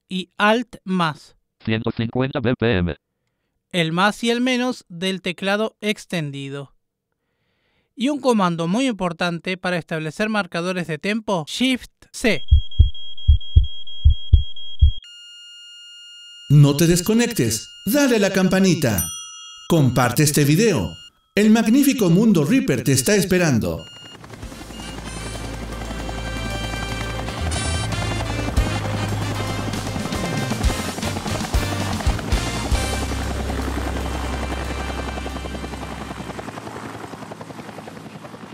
y 0.08 0.30
Alt 0.36 0.76
más. 0.84 1.36
150 1.64 2.40
BPM. 2.40 2.96
El 3.70 3.92
más 3.92 4.22
y 4.24 4.30
el 4.30 4.40
menos 4.40 4.84
del 4.88 5.20
teclado 5.22 5.76
extendido. 5.80 6.74
Y 7.94 8.10
un 8.10 8.20
comando 8.20 8.68
muy 8.68 8.86
importante 8.86 9.56
para 9.56 9.76
establecer 9.76 10.28
marcadores 10.28 10.86
de 10.86 10.98
tempo, 10.98 11.44
Shift 11.48 11.90
C. 12.12 12.44
No 16.50 16.76
te 16.76 16.86
desconectes, 16.86 17.68
dale 17.86 18.16
a 18.16 18.20
la 18.20 18.30
campanita. 18.32 19.04
Comparte 19.70 20.22
este 20.22 20.46
video. 20.46 20.96
El 21.34 21.50
magnífico 21.50 22.08
mundo 22.08 22.42
Reaper 22.42 22.82
te 22.82 22.92
está 22.92 23.14
esperando. 23.16 23.84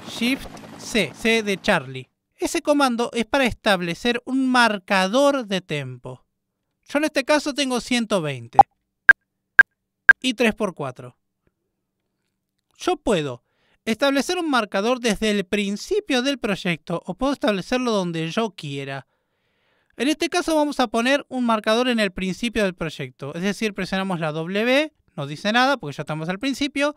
Shift 0.08 0.48
C, 0.78 1.12
C 1.14 1.44
de 1.44 1.60
Charlie. 1.60 2.08
Ese 2.34 2.60
comando 2.60 3.10
es 3.12 3.24
para 3.24 3.44
establecer 3.44 4.20
un 4.24 4.48
marcador 4.48 5.46
de 5.46 5.60
tempo. 5.60 6.26
Yo 6.88 6.98
en 6.98 7.04
este 7.04 7.22
caso 7.22 7.54
tengo 7.54 7.80
120 7.80 8.58
y 10.24 10.34
3x4. 10.34 11.14
Yo 12.78 12.96
puedo 12.96 13.44
establecer 13.84 14.38
un 14.38 14.50
marcador 14.50 14.98
desde 14.98 15.30
el 15.30 15.44
principio 15.44 16.22
del 16.22 16.38
proyecto 16.38 17.02
o 17.04 17.14
puedo 17.14 17.34
establecerlo 17.34 17.92
donde 17.92 18.30
yo 18.30 18.50
quiera. 18.50 19.06
En 19.98 20.08
este 20.08 20.30
caso 20.30 20.56
vamos 20.56 20.80
a 20.80 20.88
poner 20.88 21.26
un 21.28 21.44
marcador 21.44 21.88
en 21.88 22.00
el 22.00 22.10
principio 22.10 22.64
del 22.64 22.74
proyecto, 22.74 23.34
es 23.34 23.42
decir, 23.42 23.74
presionamos 23.74 24.18
la 24.18 24.32
W, 24.32 24.92
no 25.14 25.26
dice 25.26 25.52
nada 25.52 25.76
porque 25.76 25.96
ya 25.96 26.02
estamos 26.02 26.30
al 26.30 26.38
principio, 26.38 26.96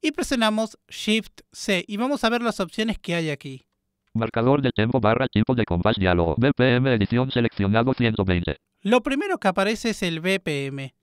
y 0.00 0.12
presionamos 0.12 0.78
Shift 0.88 1.40
C 1.50 1.84
y 1.86 1.96
vamos 1.96 2.22
a 2.22 2.30
ver 2.30 2.42
las 2.42 2.60
opciones 2.60 2.98
que 2.98 3.16
hay 3.16 3.30
aquí. 3.30 3.66
Marcador 4.14 4.62
de 4.62 4.70
tempo 4.70 5.00
barra 5.00 5.26
tipo 5.26 5.54
de 5.54 5.64
compás 5.64 5.96
diálogo. 5.96 6.36
BPM 6.38 6.94
edición 6.94 7.30
seleccionado 7.32 7.92
120. 7.92 8.56
Lo 8.82 9.02
primero 9.02 9.38
que 9.38 9.48
aparece 9.48 9.90
es 9.90 10.02
el 10.02 10.20
BPM, 10.20 10.94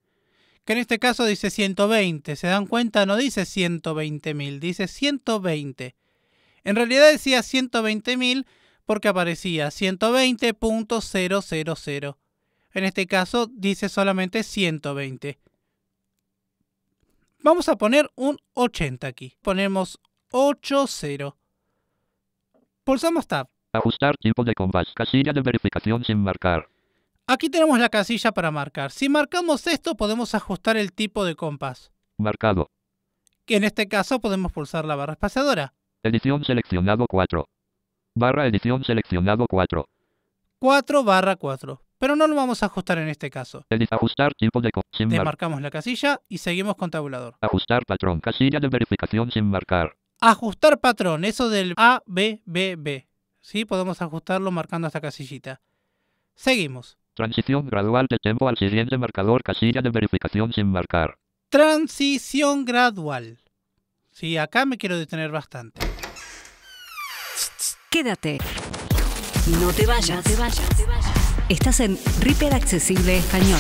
que 0.69 0.73
en 0.73 0.79
este 0.79 0.99
caso 0.99 1.25
dice 1.25 1.49
120. 1.49 2.35
¿Se 2.35 2.45
dan 2.45 2.67
cuenta? 2.67 3.07
No 3.07 3.17
dice 3.17 3.41
120.000, 3.41 4.59
dice 4.59 4.87
120. 4.87 5.95
En 6.63 6.75
realidad 6.75 7.09
decía 7.09 7.39
120.000 7.39 8.45
porque 8.85 9.07
aparecía 9.07 9.69
120.000. 9.69 12.15
En 12.75 12.83
este 12.83 13.07
caso 13.07 13.49
dice 13.51 13.89
solamente 13.89 14.43
120. 14.43 15.39
Vamos 17.43 17.67
a 17.67 17.75
poner 17.75 18.11
un 18.13 18.37
80 18.53 19.07
aquí. 19.07 19.37
Ponemos 19.41 19.99
80. 20.29 21.35
Pulsamos 22.83 23.25
Tab. 23.25 23.49
Ajustar 23.73 24.15
tipo 24.17 24.43
de 24.43 24.53
compás. 24.53 24.85
Casilla 24.93 25.33
de 25.33 25.41
verificación 25.41 26.03
sin 26.03 26.19
marcar. 26.19 26.69
Aquí 27.31 27.51
tenemos 27.51 27.77
la 27.77 27.89
casilla 27.89 28.31
para 28.31 28.49
marcar. 28.49 28.89
Si 28.89 29.07
marcamos 29.07 29.67
esto 29.67 29.93
podemos 29.95 30.33
ajustar 30.33 30.77
el 30.77 30.93
tipo 30.93 31.23
de 31.25 31.35
compás. 31.35 31.91
Marcado. 32.17 32.71
Que 33.45 33.57
en 33.57 33.65
este 33.65 33.87
caso 33.87 34.19
podemos 34.19 34.51
pulsar 34.51 34.83
la 34.83 34.95
barra 34.95 35.13
espaciadora. 35.13 35.75
Edición 36.01 36.43
seleccionado 36.43 37.05
4. 37.07 37.45
Barra 38.15 38.47
edición 38.47 38.83
seleccionado 38.83 39.45
4. 39.47 39.85
4 40.57 41.03
barra 41.03 41.35
4. 41.35 41.83
Pero 41.99 42.15
no 42.15 42.25
lo 42.25 42.33
vamos 42.33 42.63
a 42.63 42.65
ajustar 42.65 42.97
en 42.97 43.09
este 43.09 43.29
caso. 43.29 43.63
Ajustar 43.91 44.33
tipo 44.33 44.59
de 44.59 44.71
sin. 44.97 45.09
Desmarcamos 45.09 45.61
la 45.61 45.69
casilla 45.69 46.19
y 46.27 46.39
seguimos 46.39 46.77
con 46.77 46.89
tabulador. 46.89 47.35
Ajustar 47.41 47.85
patrón. 47.85 48.21
Casilla 48.21 48.59
de 48.59 48.69
verificación 48.69 49.29
sin 49.29 49.45
marcar. 49.45 49.95
Ajustar 50.19 50.79
patrón, 50.79 51.23
eso 51.25 51.47
del 51.49 51.75
A, 51.77 52.01
B, 52.07 52.41
B, 52.47 52.75
B. 52.75 53.07
¿Sí? 53.39 53.65
Podemos 53.65 54.01
ajustarlo 54.01 54.49
marcando 54.49 54.87
esta 54.87 54.99
casillita. 54.99 55.61
Seguimos. 56.33 56.98
Transición 57.19 57.67
gradual 57.67 58.07
de 58.09 58.17
tempo 58.17 58.47
al 58.47 58.57
siguiente 58.57 58.97
marcador. 58.97 59.43
Casilla 59.43 59.81
de 59.81 59.89
verificación 59.89 60.53
sin 60.53 60.67
marcar. 60.67 61.17
Transición 61.49 62.63
gradual. 62.63 63.39
Sí, 64.09 64.37
acá 64.37 64.65
me 64.65 64.77
quiero 64.77 64.97
detener 64.97 65.29
bastante. 65.29 65.81
Quédate. 67.89 68.37
No 69.59 69.73
te 69.73 69.85
vayas. 69.85 70.15
No 70.15 70.23
te 70.23 70.33
vayas. 70.37 70.69
Estás 71.49 71.81
en 71.81 71.99
Reaper 72.21 72.53
Accesible 72.53 73.17
Español. 73.17 73.59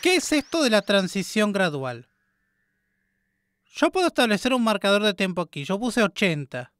¿Qué 0.00 0.14
es 0.14 0.30
esto 0.30 0.62
de 0.62 0.70
la 0.70 0.82
transición 0.82 1.50
gradual? 1.50 2.06
Yo 3.74 3.90
puedo 3.90 4.06
establecer 4.06 4.54
un 4.54 4.62
marcador 4.62 5.02
de 5.02 5.14
tiempo 5.14 5.42
aquí. 5.42 5.64
Yo 5.64 5.80
puse 5.80 6.00
80. 6.00 6.72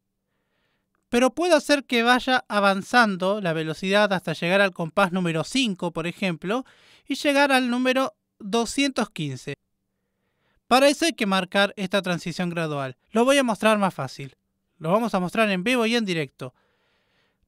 Pero 1.08 1.30
puedo 1.30 1.56
hacer 1.56 1.84
que 1.84 2.02
vaya 2.02 2.44
avanzando 2.48 3.40
la 3.40 3.52
velocidad 3.52 4.12
hasta 4.12 4.32
llegar 4.32 4.60
al 4.60 4.72
compás 4.72 5.12
número 5.12 5.44
5, 5.44 5.92
por 5.92 6.06
ejemplo, 6.06 6.64
y 7.06 7.14
llegar 7.14 7.52
al 7.52 7.70
número 7.70 8.14
215. 8.40 9.54
Para 10.66 10.88
eso 10.88 11.04
hay 11.04 11.12
que 11.12 11.26
marcar 11.26 11.72
esta 11.76 12.02
transición 12.02 12.50
gradual. 12.50 12.96
Lo 13.12 13.24
voy 13.24 13.38
a 13.38 13.44
mostrar 13.44 13.78
más 13.78 13.94
fácil. 13.94 14.36
Lo 14.78 14.90
vamos 14.90 15.14
a 15.14 15.20
mostrar 15.20 15.48
en 15.50 15.62
vivo 15.62 15.86
y 15.86 15.94
en 15.94 16.04
directo. 16.04 16.54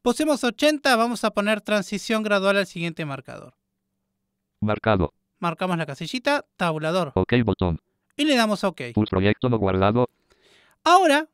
Pusimos 0.03 0.45
80, 0.45 0.95
vamos 0.95 1.25
a 1.25 1.31
poner 1.33 1.61
transición 1.61 2.23
gradual 2.23 2.57
al 2.57 2.67
siguiente 2.67 3.05
marcador. 3.05 3.55
Marcado. 4.61 5.13
Marcamos 5.41 5.77
la 5.77 5.87
casillita, 5.87 6.47
tabulador. 6.57 7.13
OK 7.15 7.35
botón. 7.45 7.81
Y 8.17 8.25
le 8.25 8.37
damos 8.37 8.65
OK. 8.65 8.83
Proyecto 9.11 9.49
no 9.49 9.59
guardado. 9.59 10.09
Ahora 10.85 11.29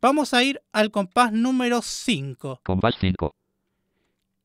vamos 0.00 0.34
a 0.34 0.42
ir 0.42 0.60
al 0.72 0.90
compás 0.90 1.32
número 1.32 1.82
5. 1.82 2.60
Compás 2.64 2.94
5. 3.00 3.34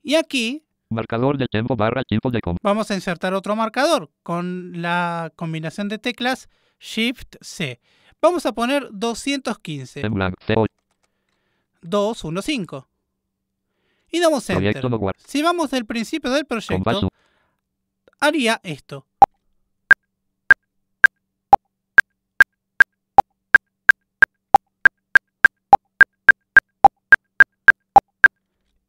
Y 0.04 0.16
aquí 0.16 0.64
Marcador 0.90 1.38
de 1.38 1.48
tiempo 1.48 1.76
barra 1.76 2.04
tipo 2.04 2.30
de 2.30 2.42
compás. 2.42 2.62
vamos 2.62 2.92
a 2.92 2.96
insertar 2.96 3.34
otro 3.34 3.56
marcador 3.56 4.12
con 4.24 4.82
la 4.82 5.32
combinación 5.36 5.90
de 5.90 5.98
teclas 5.98 6.48
Shift 6.80 7.36
C. 7.42 7.80
Vamos 8.22 8.46
a 8.46 8.54
poner 8.54 8.90
215. 8.92 10.02
En 10.02 10.14
blanco. 10.14 10.38
C8. 10.48 10.68
215. 11.82 12.88
Y 14.12 14.20
damos 14.20 14.50
Enter. 14.50 14.90
No. 14.90 15.00
Si 15.18 15.42
vamos 15.42 15.72
del 15.72 15.86
principio 15.86 16.32
del 16.32 16.46
proyecto, 16.46 17.00
1. 17.00 17.10
haría 18.20 18.62
esto. 18.64 19.06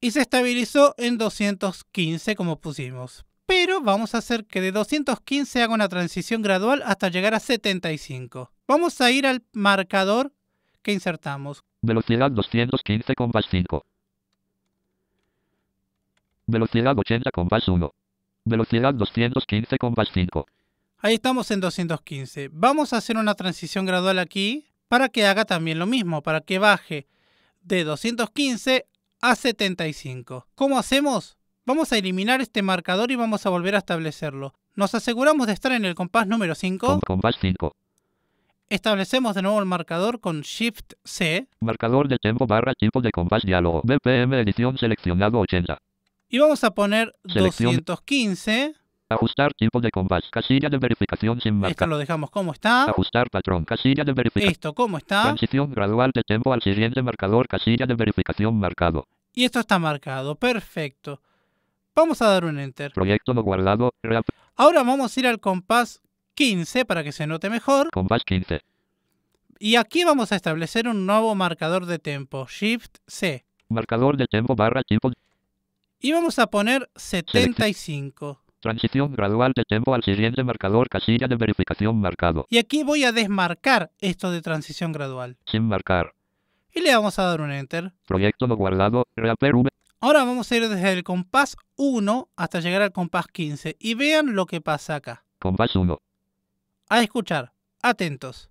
Y 0.07 0.13
se 0.13 0.21
estabilizó 0.21 0.95
en 0.99 1.19
215 1.19 2.37
como 2.37 2.61
pusimos. 2.61 3.27
Pero 3.45 3.81
vamos 3.81 4.15
a 4.15 4.19
hacer 4.19 4.45
que 4.45 4.61
de 4.61 4.71
215 4.71 5.61
haga 5.65 5.75
una 5.75 5.89
transición 5.89 6.43
gradual 6.43 6.81
hasta 6.87 7.09
llegar 7.09 7.35
a 7.35 7.41
75. 7.41 8.53
Vamos 8.69 9.01
a 9.01 9.11
ir 9.11 9.27
al 9.27 9.43
marcador 9.53 10.31
que 10.83 10.93
insertamos. 10.93 11.65
Velocidad 11.83 12.31
215 12.31 13.17
compás 13.17 13.47
5. 13.51 13.85
Velocidad 16.47 16.97
80 16.97 17.33
compás 17.33 17.67
1. 17.67 17.93
Velocidad 18.45 18.95
215 18.95 19.77
compás 19.77 20.09
5. 20.15 20.47
Ahí 20.99 21.15
estamos 21.15 21.51
en 21.51 21.59
215. 21.59 22.51
Vamos 22.53 22.93
a 22.93 22.99
hacer 22.99 23.17
una 23.17 23.35
transición 23.35 23.87
gradual 23.87 24.21
aquí 24.21 24.69
para 24.87 25.09
que 25.09 25.27
haga 25.27 25.45
también 25.45 25.81
lo 25.81 25.87
mismo, 25.87 26.23
para 26.23 26.43
que 26.43 26.61
baje 26.61 27.09
de 27.63 27.83
215 27.83 28.87
a 29.31 29.35
75. 29.37 30.47
¿Cómo 30.55 30.79
hacemos? 30.79 31.37
Vamos 31.65 31.93
a 31.93 31.99
eliminar 31.99 32.41
este 32.41 32.63
marcador 32.63 33.11
y 33.11 33.17
vamos 33.17 33.45
a 33.47 33.51
volver 33.51 33.75
a 33.75 33.79
establecerlo. 33.79 34.55
Nos 34.75 34.95
aseguramos 34.95 35.47
de 35.47 35.53
estar 35.53 35.73
en 35.73 35.85
el 35.85 35.95
compás 35.95 36.27
número 36.27 36.55
5. 36.55 36.87
Com- 36.87 37.01
compás 37.01 37.37
5. 37.41 37.73
Establecemos 38.69 39.35
de 39.35 39.43
nuevo 39.43 39.61
el 39.61 39.67
marcador 39.67 40.21
con 40.21 40.41
Shift 40.41 40.95
C 41.05 41.47
Marcador 41.61 42.09
de 42.09 42.19
tiempo 42.19 42.47
barra 42.47 42.75
tipo 42.75 43.01
de 43.01 43.13
compás 43.13 43.43
diálogo. 43.45 43.81
BPM 43.85 44.35
edición 44.41 44.77
seleccionado 44.77 45.39
80. 45.39 45.79
y 46.29 46.39
vamos 46.41 46.65
a 46.65 46.73
poner 46.73 47.15
Selección. 47.27 47.77
215. 47.77 48.75
Ajustar 49.09 49.53
tipo 49.55 49.81
de 49.81 49.91
compás. 49.93 50.25
Casilla 50.33 50.69
de 50.69 50.79
verificación 50.79 51.41
sin 51.41 51.55
Esto 51.55 51.61
marcar. 51.69 51.89
lo 51.89 51.99
dejamos 51.99 52.29
como 52.31 52.53
está. 52.53 52.85
Ajustar 52.91 53.31
patrón. 53.31 53.65
Casilla 53.65 54.03
de 54.03 54.13
verificación. 54.13 54.51
Esto 54.51 54.75
como 54.75 54.99
está. 54.99 55.23
Transición 55.23 55.71
gradual 55.71 56.11
de 56.13 56.23
tiempo 56.25 56.53
al 56.53 56.61
siguiente 56.61 57.01
marcador. 57.03 57.47
Casilla 57.47 57.87
de 57.87 57.95
verificación 57.95 58.59
marcado. 58.59 59.07
Y 59.37 59.45
esto 59.45 59.61
está 59.61 59.79
marcado. 59.79 60.35
Perfecto. 60.35 61.21
Vamos 61.95 62.23
a 62.23 62.29
dar 62.29 62.47
un 62.47 62.59
Enter. 62.59 62.91
Proyecto 62.93 63.35
no 63.35 63.43
guardado. 63.43 63.93
Ahora 64.57 64.83
vamos 64.83 65.15
a 65.15 65.21
ir 65.21 65.27
al 65.27 65.41
compás 65.41 66.01
15 66.35 66.87
para 66.87 67.05
que 67.05 67.13
se 67.13 67.27
note 67.27 67.51
mejor. 67.51 67.91
compás 67.91 68.25
15. 68.25 68.63
Y 69.59 69.77
aquí 69.77 70.05
vamos 70.05 70.33
a 70.33 70.37
establecer 70.37 70.89
un 70.89 71.05
nuevo 71.05 71.35
marcador 71.35 71.85
de 71.85 71.99
tempo. 71.99 72.47
Shift 72.49 72.97
C. 73.07 73.45
Marcador 73.69 74.17
de 74.17 74.27
tiempo 74.27 74.57
barra 74.57 74.83
tipo. 74.83 75.13
Y 76.01 76.13
vamos 76.13 76.39
a 76.39 76.47
poner 76.47 76.89
75. 76.97 78.41
Transición 78.61 79.13
gradual 79.13 79.53
de 79.55 79.65
tiempo 79.65 79.95
al 79.95 80.03
siguiente 80.03 80.43
marcador. 80.45 80.89
Casilla 80.89 81.29
de 81.29 81.37
verificación 81.37 82.01
marcado. 82.01 82.47
Y 82.49 82.57
aquí 82.57 82.85
voy 82.85 83.05
a 83.05 83.13
desmarcar 83.13 83.91
esto 84.01 84.31
de 84.31 84.41
transición 84.41 84.93
gradual. 84.93 85.37
Sin 85.45 85.69
marcar. 85.69 86.16
Y 86.77 86.83
le 86.83 86.95
vamos 86.95 87.19
a 87.19 87.23
dar 87.23 87.41
un 87.41 87.51
Enter. 87.51 87.95
Proyecto 88.07 88.47
no 88.47 88.55
guardado. 88.55 89.07
Reaper 89.17 89.55
V. 89.55 89.71
Ahora 89.99 90.25
vamos 90.25 90.53
a 90.53 90.57
ir 90.57 90.69
desde 90.69 90.93
el 90.93 91.05
compás 91.05 91.57
1 91.77 92.29
hasta 92.37 92.61
llegar 92.61 92.83
al 92.83 92.93
compás 92.93 93.29
15. 93.29 93.77
Y 93.81 93.95
vean 93.95 94.35
lo 94.35 94.45
que 94.45 94.61
pasa 94.61 94.97
acá. 94.97 95.25
Compás 95.39 95.75
1. 95.75 95.99
A 96.91 97.03
escuchar. 97.03 97.55
Atentos. 97.81 98.51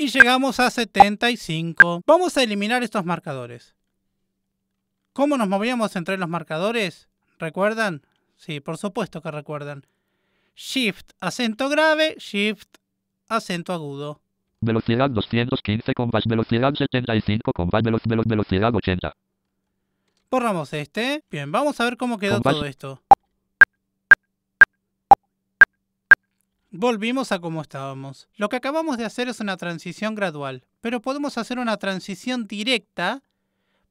Y 0.00 0.08
llegamos 0.08 0.58
a 0.60 0.70
75. 0.70 2.00
Vamos 2.06 2.34
a 2.38 2.42
eliminar 2.42 2.82
estos 2.82 3.04
marcadores. 3.04 3.74
¿Cómo 5.12 5.36
nos 5.36 5.46
movíamos 5.46 5.94
entre 5.94 6.16
los 6.16 6.26
marcadores? 6.26 7.10
¿Recuerdan? 7.38 8.00
Sí, 8.34 8.60
por 8.60 8.78
supuesto 8.78 9.20
que 9.20 9.30
recuerdan. 9.30 9.84
Shift 10.56 11.10
acento 11.20 11.68
grave, 11.68 12.16
Shift 12.18 12.66
acento 13.28 13.74
agudo. 13.74 14.22
Velocidad 14.62 15.10
215 15.10 15.92
compás. 15.92 16.24
Velocidad 16.26 16.72
75 16.72 17.52
compás. 17.52 17.82
Velo- 17.82 18.00
velo- 18.06 18.22
velocidad 18.24 18.74
80. 18.74 19.14
Borramos 20.30 20.72
este. 20.72 21.24
Bien, 21.30 21.52
vamos 21.52 21.78
a 21.78 21.84
ver 21.84 21.98
cómo 21.98 22.18
quedó 22.18 22.36
Compás. 22.36 22.54
todo 22.54 22.64
esto. 22.64 23.02
Volvimos 26.72 27.32
a 27.32 27.40
como 27.40 27.62
estábamos. 27.62 28.28
Lo 28.36 28.48
que 28.48 28.56
acabamos 28.56 28.96
de 28.96 29.04
hacer 29.04 29.28
es 29.28 29.40
una 29.40 29.56
transición 29.56 30.14
gradual, 30.14 30.64
pero 30.80 31.00
podemos 31.00 31.36
hacer 31.36 31.58
una 31.58 31.76
transición 31.78 32.46
directa 32.46 33.22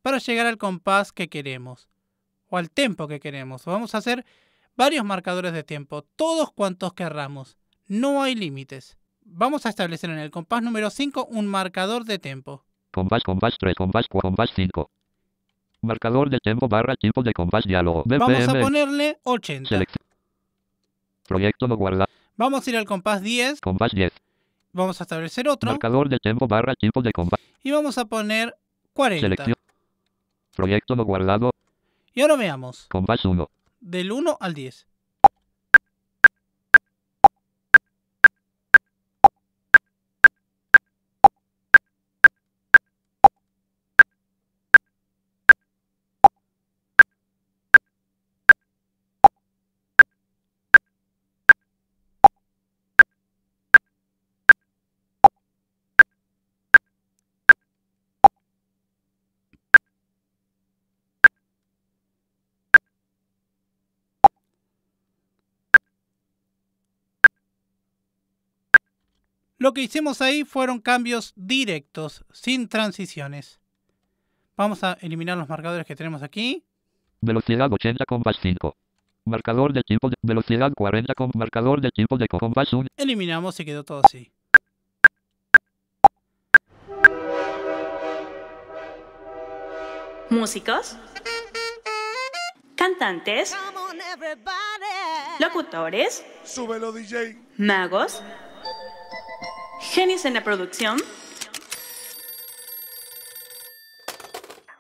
para 0.02 0.20
llegar 0.20 0.46
al 0.46 0.58
compás 0.58 1.12
que 1.12 1.28
queremos 1.28 1.90
o 2.48 2.58
al 2.58 2.72
tempo 2.72 3.08
que 3.08 3.20
queremos. 3.20 3.66
Vamos 3.66 3.96
a 3.96 3.98
hacer 3.98 4.26
varios 4.78 5.04
marcadores 5.04 5.52
de 5.52 5.64
tiempo, 5.64 6.04
todos 6.16 6.52
cuantos 6.54 6.94
querramos. 6.94 7.58
No 7.88 8.24
hay 8.24 8.36
límites. 8.36 8.98
Vamos 9.26 9.66
a 9.66 9.70
establecer 9.70 10.10
en 10.10 10.20
el 10.20 10.32
compás 10.32 10.64
número 10.64 10.90
5 10.90 11.26
un 11.26 11.48
marcador 11.48 12.06
de 12.06 12.18
tempo. 12.18 12.64
Compás, 12.92 13.24
compás 13.24 13.56
3, 13.60 13.76
compás 13.76 14.06
4, 14.10 14.30
compás 14.30 14.52
5. 14.56 14.90
Marcador 15.82 16.30
de 16.30 16.40
tiempo 16.40 16.70
barra 16.70 16.96
tipo 16.96 17.24
de 17.24 17.34
compás 17.34 17.66
diálogo. 17.66 18.04
Vamos 18.06 18.48
a 18.48 18.54
BPM. 18.54 18.62
ponerle 18.62 19.20
80. 19.24 19.68
Selección. 19.68 20.06
Proyecto 21.28 21.68
no 21.68 21.76
guardado. 21.76 22.10
Vamos 22.40 22.66
a 22.66 22.70
ir 22.70 22.78
al 22.78 22.86
compás 22.86 23.22
10, 23.22 23.60
Compás 23.60 23.92
10. 23.92 24.14
vamos 24.72 25.02
a 25.02 25.04
establecer 25.04 25.50
otro 25.50 25.72
Marcador 25.72 26.08
de 26.08 26.20
tiempo 26.20 26.48
barra 26.48 26.74
tipo 26.74 27.02
de 27.02 27.12
compás. 27.12 27.38
y 27.62 27.72
vamos 27.72 27.98
a 27.98 28.06
poner 28.06 28.56
40. 28.94 29.20
Selección. 29.26 29.56
Proyecto 30.56 30.96
no 30.96 31.04
guardado. 31.04 31.52
Y 32.14 32.22
ahora 32.22 32.38
veamos, 32.38 32.86
Compás 32.88 33.26
1. 33.26 33.50
del 33.82 34.14
1 34.14 34.38
al 34.40 34.54
10. 34.54 34.88
Lo 69.60 69.74
que 69.74 69.82
hicimos 69.82 70.22
ahí 70.22 70.46
fueron 70.46 70.80
cambios 70.80 71.34
directos, 71.36 72.24
sin 72.32 72.70
transiciones. 72.70 73.60
Vamos 74.56 74.86
a 74.86 74.94
eliminar 75.02 75.38
los 75.38 75.50
marcadores 75.50 75.86
que 75.86 75.98
tenemos 75.98 76.24
aquí. 76.24 76.64
Velocidad 77.20 77.70
80 77.70 78.06
compás 78.06 78.38
5. 78.42 78.74
Marcador 79.26 79.74
de 79.74 79.84
tipo 79.84 80.10
de 80.10 80.16
velocidad 80.22 80.72
40 80.74 81.14
con 81.14 81.32
marcador 81.36 81.82
de 81.82 81.92
tipo 81.92 82.18
de 82.18 82.28
compás 82.28 82.72
1. 82.72 82.88
Eliminamos 82.96 83.60
y 83.60 83.66
quedó 83.66 83.84
todo 83.84 84.02
así. 84.06 84.32
Músicos. 90.30 90.96
Cantantes. 92.76 93.58
Locutores. 95.40 96.26
Súbelo, 96.46 96.94
DJ. 96.94 97.38
Magos. 97.58 98.24
Genios 99.92 100.24
en 100.26 100.36
la 100.36 100.44
producción. 100.44 100.98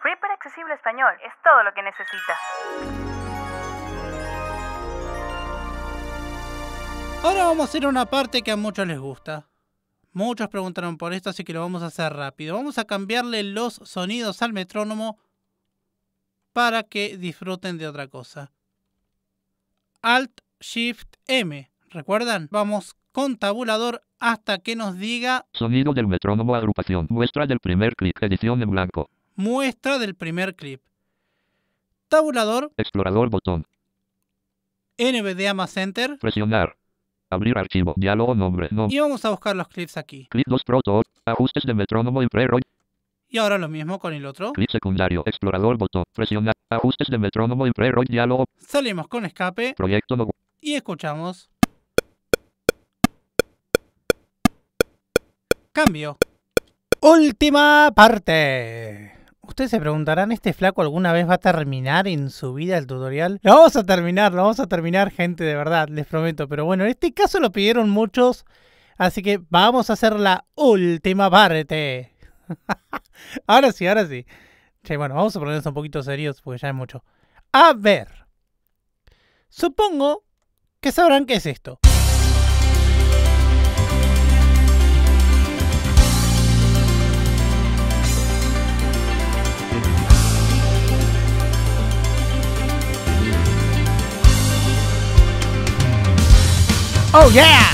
Reaper 0.04 0.32
Accesible 0.32 0.76
Español 0.76 1.14
es 1.26 1.34
todo 1.44 1.64
lo 1.64 1.74
que 1.74 1.82
necesitas. 1.82 2.38
Ahora 7.24 7.46
vamos 7.46 7.74
a 7.74 7.78
ir 7.78 7.86
a 7.86 7.90
una 7.90 8.06
parte 8.06 8.44
que 8.44 8.52
a 8.52 8.56
muchos 8.56 8.86
les 8.86 9.00
gusta. 9.00 9.50
Muchos 10.14 10.48
preguntaron 10.48 10.98
por 10.98 11.12
esto, 11.14 11.32
así 11.32 11.44
que 11.44 11.54
lo 11.54 11.62
vamos 11.62 11.82
a 11.82 11.88
hacer 11.88 12.14
rápido. 12.14 12.56
Vamos 12.56 12.78
a 12.78 12.86
cambiarle 12.86 13.42
los 13.42 13.82
sonidos 13.84 14.44
al 14.44 14.54
metrónomo 14.54 15.18
para 16.54 16.84
que 16.84 17.18
disfruten 17.18 17.80
de 17.80 17.88
otra 17.88 18.08
cosa. 18.08 18.52
Alt 20.04 20.42
Shift 20.60 21.16
M. 21.26 21.72
¿Recuerdan? 21.90 22.48
Vamos 22.52 22.96
con 23.12 23.38
tabulador 23.38 24.02
hasta 24.20 24.60
que 24.60 24.76
nos 24.76 24.98
diga 24.98 25.46
Sonido 25.54 25.94
del 25.94 26.08
metrónomo 26.08 26.56
agrupación. 26.56 27.08
Muestra 27.10 27.48
del 27.48 27.60
primer 27.60 27.96
clip. 27.96 28.16
Edición 28.22 28.62
en 28.62 28.70
blanco. 28.70 29.10
muestra 29.36 29.98
del 29.98 30.16
primer 30.16 30.56
clip. 30.56 30.82
Tabulador 32.08 32.72
Explorador 32.78 33.30
botón. 33.30 33.66
NVDA 34.98 35.54
más 35.54 35.78
Enter 35.78 36.18
Presionar. 36.20 36.76
Abrir 37.30 37.58
archivo. 37.58 37.94
Diálogo 37.96 38.34
nombre. 38.34 38.70
Y 38.90 39.00
vamos 39.00 39.24
a 39.24 39.30
buscar 39.30 39.56
los 39.56 39.68
clips 39.68 39.98
aquí. 39.98 40.28
Clip 40.30 40.48
2 40.48 40.64
Proto. 40.64 41.04
Ajustes 41.26 41.64
de 41.64 41.74
metrónomo 41.76 42.22
pre-roll. 42.28 42.62
Y 43.30 43.38
ahora 43.38 43.60
lo 43.60 43.70
mismo 43.70 44.00
con 44.00 44.14
el 44.14 44.26
otro. 44.26 44.52
Clip 44.54 44.70
secundario. 44.72 45.22
Explorador 45.26 45.78
botón. 45.78 46.04
Presionar. 46.14 46.56
Ajustes 46.70 47.08
de 47.08 47.20
metrónomo 47.20 47.66
pre-roll. 47.72 48.06
Diálogo. 48.08 48.46
Salimos 48.58 49.08
con 49.08 49.26
escape 49.26 49.76
Proyecto 49.78 50.18
no. 50.18 50.28
y 50.60 50.74
escuchamos. 50.74 51.50
Cambio. 55.86 56.18
Última 57.00 57.90
parte. 57.96 59.14
Ustedes 59.42 59.72
se 59.72 59.80
preguntarán, 59.80 60.34
¿este 60.34 60.52
flaco 60.52 60.82
alguna 60.82 61.14
vez 61.14 61.30
va 61.30 61.36
a 61.36 61.38
terminar 61.38 62.06
en 62.06 62.32
su 62.32 62.54
vida 62.54 62.78
el 62.78 62.86
tutorial? 62.86 63.40
Lo 63.44 63.56
vamos 63.56 63.78
a 63.78 63.86
terminar, 63.86 64.34
lo 64.34 64.42
vamos 64.42 64.60
a 64.60 64.68
terminar, 64.68 65.10
gente, 65.10 65.46
de 65.46 65.56
verdad, 65.56 65.88
les 65.88 66.06
prometo. 66.06 66.50
Pero 66.50 66.66
bueno, 66.66 66.84
en 66.84 66.90
este 66.90 67.14
caso 67.14 67.40
lo 67.40 67.54
pidieron 67.54 67.90
muchos, 67.90 68.46
así 68.98 69.22
que 69.22 69.40
vamos 69.50 69.90
a 69.90 69.94
hacer 69.94 70.20
la 70.20 70.44
última 70.56 71.32
parte. 71.32 72.14
ahora 73.48 73.72
sí, 73.72 73.88
ahora 73.88 74.06
sí. 74.06 74.26
Che, 74.84 74.98
bueno, 74.98 75.16
vamos 75.16 75.34
a 75.34 75.40
ponernos 75.40 75.66
un 75.66 75.74
poquito 75.74 76.04
serios 76.04 76.42
porque 76.42 76.60
ya 76.60 76.68
es 76.68 76.76
mucho. 76.76 77.06
A 77.54 77.72
ver. 77.74 78.26
Supongo 79.48 80.26
que 80.82 80.92
sabrán 80.92 81.26
qué 81.26 81.36
es 81.36 81.46
esto. 81.46 81.80
¡Oh, 97.12 97.28
yeah! 97.32 97.72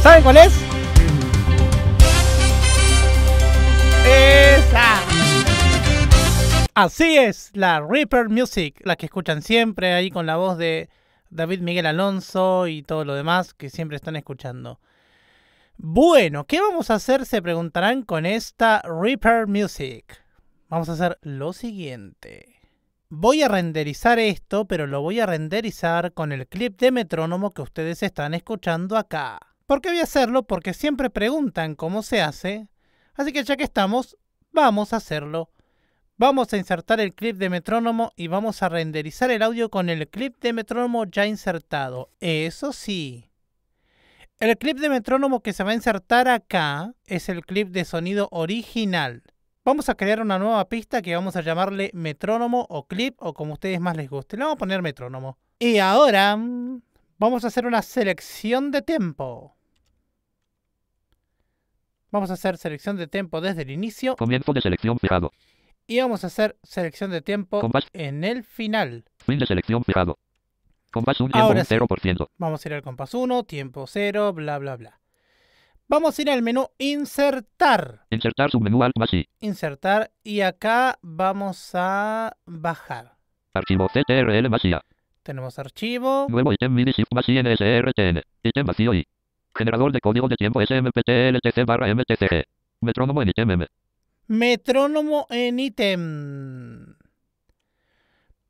¿Saben 0.00 0.22
cuál 0.22 0.38
es? 0.38 0.54
Esa. 4.06 5.02
Así 6.74 7.18
es, 7.18 7.50
la 7.52 7.80
Reaper 7.80 8.30
Music, 8.30 8.80
la 8.84 8.96
que 8.96 9.04
escuchan 9.04 9.42
siempre 9.42 9.92
ahí 9.92 10.10
con 10.10 10.24
la 10.24 10.36
voz 10.36 10.56
de 10.56 10.88
David 11.28 11.60
Miguel 11.60 11.84
Alonso 11.84 12.66
y 12.68 12.82
todo 12.82 13.04
lo 13.04 13.14
demás 13.14 13.52
que 13.52 13.68
siempre 13.68 13.96
están 13.96 14.16
escuchando. 14.16 14.80
Bueno, 15.76 16.46
¿qué 16.46 16.58
vamos 16.62 16.90
a 16.90 16.94
hacer? 16.94 17.26
Se 17.26 17.42
preguntarán 17.42 18.02
con 18.02 18.24
esta 18.24 18.80
Reaper 18.80 19.46
Music. 19.46 20.22
Vamos 20.70 20.88
a 20.88 20.92
hacer 20.92 21.18
lo 21.20 21.52
siguiente. 21.52 22.55
Voy 23.08 23.40
a 23.42 23.48
renderizar 23.48 24.18
esto, 24.18 24.66
pero 24.66 24.88
lo 24.88 25.00
voy 25.00 25.20
a 25.20 25.26
renderizar 25.26 26.12
con 26.12 26.32
el 26.32 26.48
clip 26.48 26.80
de 26.80 26.90
metrónomo 26.90 27.52
que 27.52 27.62
ustedes 27.62 28.02
están 28.02 28.34
escuchando 28.34 28.96
acá. 28.96 29.38
¿Por 29.66 29.80
qué 29.80 29.90
voy 29.90 30.00
a 30.00 30.02
hacerlo? 30.02 30.42
Porque 30.42 30.74
siempre 30.74 31.08
preguntan 31.08 31.76
cómo 31.76 32.02
se 32.02 32.20
hace. 32.20 32.68
Así 33.14 33.32
que 33.32 33.44
ya 33.44 33.56
que 33.56 33.62
estamos, 33.62 34.16
vamos 34.50 34.92
a 34.92 34.96
hacerlo. 34.96 35.50
Vamos 36.16 36.52
a 36.52 36.56
insertar 36.56 36.98
el 36.98 37.14
clip 37.14 37.36
de 37.36 37.48
metrónomo 37.48 38.10
y 38.16 38.26
vamos 38.26 38.64
a 38.64 38.68
renderizar 38.68 39.30
el 39.30 39.42
audio 39.42 39.70
con 39.70 39.88
el 39.88 40.08
clip 40.08 40.40
de 40.40 40.52
metrónomo 40.52 41.04
ya 41.04 41.26
insertado. 41.26 42.10
Eso 42.18 42.72
sí. 42.72 43.30
El 44.40 44.58
clip 44.58 44.78
de 44.78 44.88
metrónomo 44.88 45.44
que 45.44 45.52
se 45.52 45.62
va 45.62 45.70
a 45.70 45.74
insertar 45.74 46.26
acá 46.26 46.92
es 47.04 47.28
el 47.28 47.46
clip 47.46 47.68
de 47.68 47.84
sonido 47.84 48.26
original. 48.32 49.22
Vamos 49.66 49.88
a 49.88 49.96
crear 49.96 50.20
una 50.20 50.38
nueva 50.38 50.68
pista 50.68 51.02
que 51.02 51.16
vamos 51.16 51.34
a 51.34 51.40
llamarle 51.40 51.90
metrónomo 51.92 52.66
o 52.70 52.86
clip 52.86 53.16
o 53.18 53.34
como 53.34 53.54
ustedes 53.54 53.80
más 53.80 53.96
les 53.96 54.08
guste. 54.08 54.36
Le 54.36 54.44
vamos 54.44 54.54
a 54.54 54.58
poner 54.60 54.80
metrónomo. 54.80 55.38
Y 55.58 55.78
ahora 55.78 56.36
mm, 56.36 56.82
vamos 57.18 57.42
a 57.42 57.48
hacer 57.48 57.66
una 57.66 57.82
selección 57.82 58.70
de 58.70 58.82
tempo. 58.82 59.56
Vamos 62.12 62.30
a 62.30 62.34
hacer 62.34 62.58
selección 62.58 62.96
de 62.96 63.08
tempo 63.08 63.40
desde 63.40 63.62
el 63.62 63.70
inicio 63.72 64.14
Comienzo 64.14 64.52
de 64.52 64.60
selección 64.60 65.00
fijado. 65.00 65.32
y 65.88 65.98
vamos 65.98 66.22
a 66.22 66.28
hacer 66.28 66.56
selección 66.62 67.10
de 67.10 67.20
tiempo 67.20 67.60
Compás. 67.60 67.88
en 67.92 68.22
el 68.22 68.44
final. 68.44 69.04
Fin 69.18 69.40
de 69.40 69.46
selección 69.46 69.82
fijado. 69.82 70.16
Compás 70.92 71.20
1 71.20 71.32
Ahora 71.34 71.64
tiempo 71.64 71.96
sí. 72.00 72.08
0%. 72.08 72.28
Vamos 72.38 72.64
a 72.64 72.68
ir 72.68 72.72
al 72.74 72.82
compás 72.82 73.14
1, 73.14 73.42
tiempo 73.42 73.84
0, 73.88 74.32
bla 74.32 74.58
bla 74.58 74.76
bla. 74.76 75.00
Vamos 75.88 76.18
a 76.18 76.22
ir 76.22 76.30
al 76.30 76.42
menú 76.42 76.66
insertar. 76.78 78.06
Insertar 78.10 78.50
submenú 78.50 78.82
I. 78.84 79.28
Insertar 79.38 80.10
y 80.24 80.40
acá 80.40 80.98
vamos 81.00 81.70
a 81.74 82.36
bajar. 82.44 83.16
Archivo 83.54 83.88
CTRL 83.88 84.48
IA. 84.64 84.82
Tenemos 85.22 85.60
archivo. 85.60 86.26
Nuevo 86.28 86.52
ítem 86.52 86.72
MIDI 86.72 86.90
shift 86.90 87.12
más 87.14 87.28
INSRTN. 87.28 88.20
Ítem 88.42 88.66
vacío 88.66 88.94
I. 88.94 89.06
Generador 89.54 89.92
de 89.92 90.00
código 90.00 90.26
de 90.26 90.34
tiempo 90.34 90.60
SMPTLTC 90.60 91.64
barra 91.64 91.94
MTCG. 91.94 92.44
Metrónomo 92.80 93.22
en 93.22 93.28
ítem 93.28 93.50
M. 93.52 93.66
Metrónomo 94.26 95.28
en 95.30 95.60
ítem. 95.60 96.96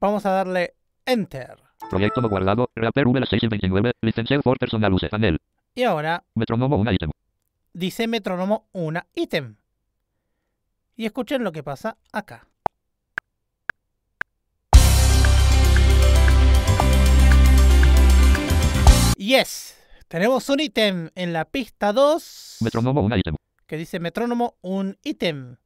Vamos 0.01 0.25
a 0.25 0.31
darle 0.31 0.73
enter. 1.05 1.59
Proyecto 1.91 2.23
no 2.23 2.31
guardado. 2.31 2.71
Rapper 2.75 3.09
V 3.09 3.27
6 3.27 3.43
y 3.43 3.49
29. 3.49 3.93
Licenciado 4.01 4.43
por 4.43 4.59
personal 4.59 4.95
use. 4.95 5.11
Panel. 5.11 5.39
Y 5.75 5.83
ahora 5.83 6.25
Metrónomo 6.35 6.77
1 6.77 6.93
ítem. 6.93 7.11
Dice 7.77 8.07
metrónomo 8.07 8.69
una 8.73 9.07
ítem. 9.15 9.57
Y 10.97 11.05
escuchen 11.05 11.45
lo 11.45 11.53
que 11.53 11.63
pasa 11.63 11.99
acá. 12.11 12.49
Yes, 19.19 19.77
tenemos 20.09 20.49
un 20.49 20.61
ítem 20.61 21.11
en 21.15 21.33
la 21.33 21.45
pista 21.45 21.93
2 21.93 22.59
Metrónomo 22.61 23.03
1 23.03 23.17
ítem. 23.19 23.37
que 23.67 23.77
dice 23.77 24.01
metrónomo 24.01 24.57
un 24.63 24.97
ítem. 25.03 25.57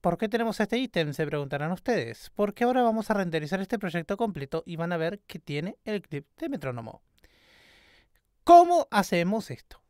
¿Por 0.00 0.16
qué 0.16 0.28
tenemos 0.28 0.60
este 0.60 0.78
ítem? 0.78 1.12
Se 1.12 1.26
preguntarán 1.26 1.72
ustedes. 1.72 2.30
Porque 2.34 2.64
ahora 2.64 2.82
vamos 2.82 3.10
a 3.10 3.14
renderizar 3.14 3.60
este 3.60 3.78
proyecto 3.78 4.16
completo 4.16 4.62
y 4.66 4.76
van 4.76 4.92
a 4.92 4.96
ver 4.96 5.20
que 5.20 5.38
tiene 5.38 5.76
el 5.84 6.02
clip 6.02 6.26
de 6.38 6.48
metrónomo. 6.48 7.02
¿Cómo 8.44 8.86
hacemos 8.90 9.50
esto? 9.50 9.83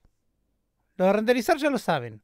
Lo 0.96 1.07
de 1.07 1.12
renderizar 1.12 1.57
ya 1.57 1.70
lo 1.70 1.78
saben. 1.78 2.22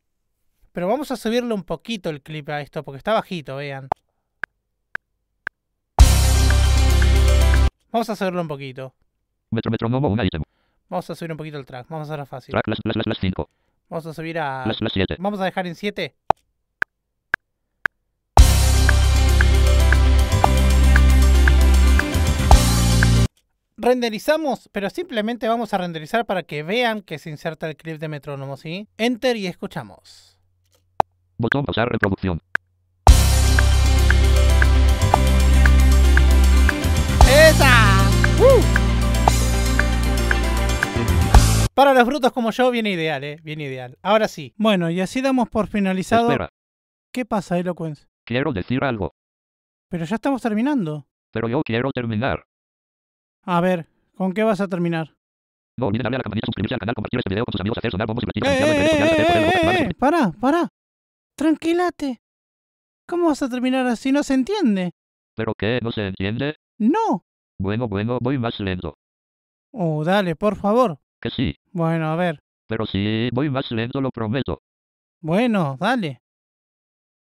Pero 0.73 0.87
vamos 0.87 1.11
a 1.11 1.17
subirle 1.17 1.53
un 1.53 1.65
poquito 1.65 2.11
el 2.11 2.23
clip 2.23 2.49
a 2.51 2.61
esto 2.61 2.85
porque 2.85 2.99
está 2.99 3.13
bajito, 3.13 3.57
vean. 3.57 3.89
Vamos 7.91 8.09
a 8.09 8.15
subirlo 8.15 8.41
un 8.41 8.49
poquito. 8.49 8.95
Metro 9.51 9.71
metrónomo 9.73 10.09
1 10.09 10.25
ítem. 10.25 10.43
Vamos 10.89 11.11
a 11.11 11.15
subir 11.17 11.33
un 11.33 11.37
poquito 11.37 11.59
el 11.59 11.67
track. 11.67 11.89
Vamos 11.89 12.09
a 12.09 12.13
hacerlo 12.13 12.27
fácil. 12.27 12.53
Track 12.53 12.69
las 12.69 12.79
las 12.85 12.97
las 12.97 13.07
las 13.07 13.19
5. 13.19 13.51
Vamos 13.89 14.07
a 14.07 14.15
subir 14.15 14.39
a... 14.39 14.65
Las 14.65 14.81
las 14.81 14.93
7. 14.93 15.17
Vamos 15.19 15.41
a 15.41 15.45
dejar 15.45 15.67
en 15.67 15.75
7. 15.75 16.15
Renderizamos, 23.81 24.69
pero 24.73 24.91
simplemente 24.91 25.49
vamos 25.49 25.73
a 25.75 25.79
renderizar 25.79 26.27
para 26.27 26.43
que 26.43 26.63
vean 26.63 27.01
que 27.03 27.19
se 27.19 27.31
inserta 27.31 27.69
el 27.69 27.77
clip 27.77 27.99
de 27.99 28.09
metrónomo, 28.09 28.57
¿sí? 28.57 28.89
Enter 28.99 29.37
y 29.37 29.47
escuchamos. 29.47 30.39
Botón 31.39 31.65
pausar 31.65 31.89
reproducción. 31.89 32.41
¡Esa! 37.27 38.09
¡Uh! 38.41 38.61
Para 41.75 41.95
los 41.95 42.05
brutos 42.05 42.33
como 42.33 42.51
yo, 42.51 42.71
viene 42.71 42.91
ideal, 42.91 43.25
¿eh? 43.25 43.39
Viene 43.43 43.65
ideal. 43.65 43.97
Ahora 44.03 44.29
sí. 44.29 44.53
Bueno, 44.57 44.91
y 44.91 45.01
así 45.01 45.23
damos 45.23 45.49
por 45.49 45.67
finalizado. 45.69 46.29
Espera, 46.29 46.51
¿Qué 47.13 47.25
pasa, 47.25 47.59
Eloquence? 47.59 48.07
quiero 48.27 48.53
decir 48.53 48.85
algo. 48.85 49.15
Pero 49.89 50.05
ya 50.05 50.17
estamos 50.17 50.43
terminando. 50.43 51.07
Pero 51.33 51.49
yo 51.49 51.63
quiero 51.63 51.91
terminar. 51.93 52.45
A 53.45 53.61
ver, 53.61 53.87
¿con 54.17 54.33
qué 54.33 54.43
vas 54.43 54.61
a 54.61 54.69
terminar? 54.69 55.15
No 55.79 55.87
olviden 55.87 56.05
darle 56.05 56.17
a 56.17 56.19
la 56.19 56.23
campanita, 56.23 56.47
suscribirse 56.47 56.75
al 56.75 56.81
canal, 56.81 56.95
compartir 56.95 57.21
este 57.21 57.31
video 57.31 57.45
con 57.45 57.53
sus 57.53 57.61
amigos, 57.61 57.79
hacer 57.79 57.91
sonar 57.91 58.07
bombos 58.07 58.25
y 58.25 58.27
platillos, 58.27 58.53
¡Eh, 58.53 58.61
poner 58.61 59.21
eh, 59.21 59.35
bombos, 59.35 59.75
eh, 59.75 59.89
eh! 59.89 59.95
¡Para, 59.99 60.31
para! 60.33 60.69
Tranquilate. 61.37 62.21
¿Cómo 63.07 63.29
vas 63.29 63.43
a 63.43 63.49
terminar 63.49 63.87
así? 63.87 64.13
No 64.13 64.23
se 64.23 64.35
entiende. 64.35 64.93
¿Pero 65.35 65.55
qué? 65.55 65.81
¿No 65.83 65.91
se 65.91 66.09
entiende? 66.09 66.57
No. 66.79 67.25
Bueno, 67.59 67.89
bueno, 67.89 68.19
voy 68.21 68.39
más 68.39 68.61
lento. 68.61 68.95
Oh, 69.73 70.05
dale, 70.05 70.37
por 70.37 70.57
favor. 70.57 70.99
Que 71.21 71.31
sí. 71.31 71.57
Bueno, 71.73 72.09
a 72.09 72.17
ver. 72.17 72.41
Pero 72.69 72.85
sí, 72.87 73.31
voy 73.33 73.49
más 73.49 73.71
lento, 73.71 74.01
lo 74.01 74.11
prometo. 74.11 74.61
Bueno, 75.21 75.77
dale. 75.81 76.21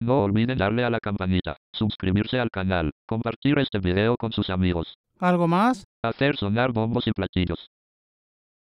No 0.01 0.25
olviden 0.25 0.59
darle 0.59 0.85
a 0.85 0.91
la 0.91 1.01
campanita, 1.01 1.57
suscribirse 1.73 2.39
al 2.39 2.51
canal, 2.51 2.93
compartir 3.07 3.59
este 3.59 3.79
video 3.79 4.17
con 4.17 4.31
sus 4.31 4.49
amigos, 4.51 4.95
¿Algo 5.21 5.49
más? 5.49 5.85
hacer 6.03 6.37
sonar 6.37 6.73
bombos 6.73 7.07
y 7.07 7.13
platillos. 7.13 7.71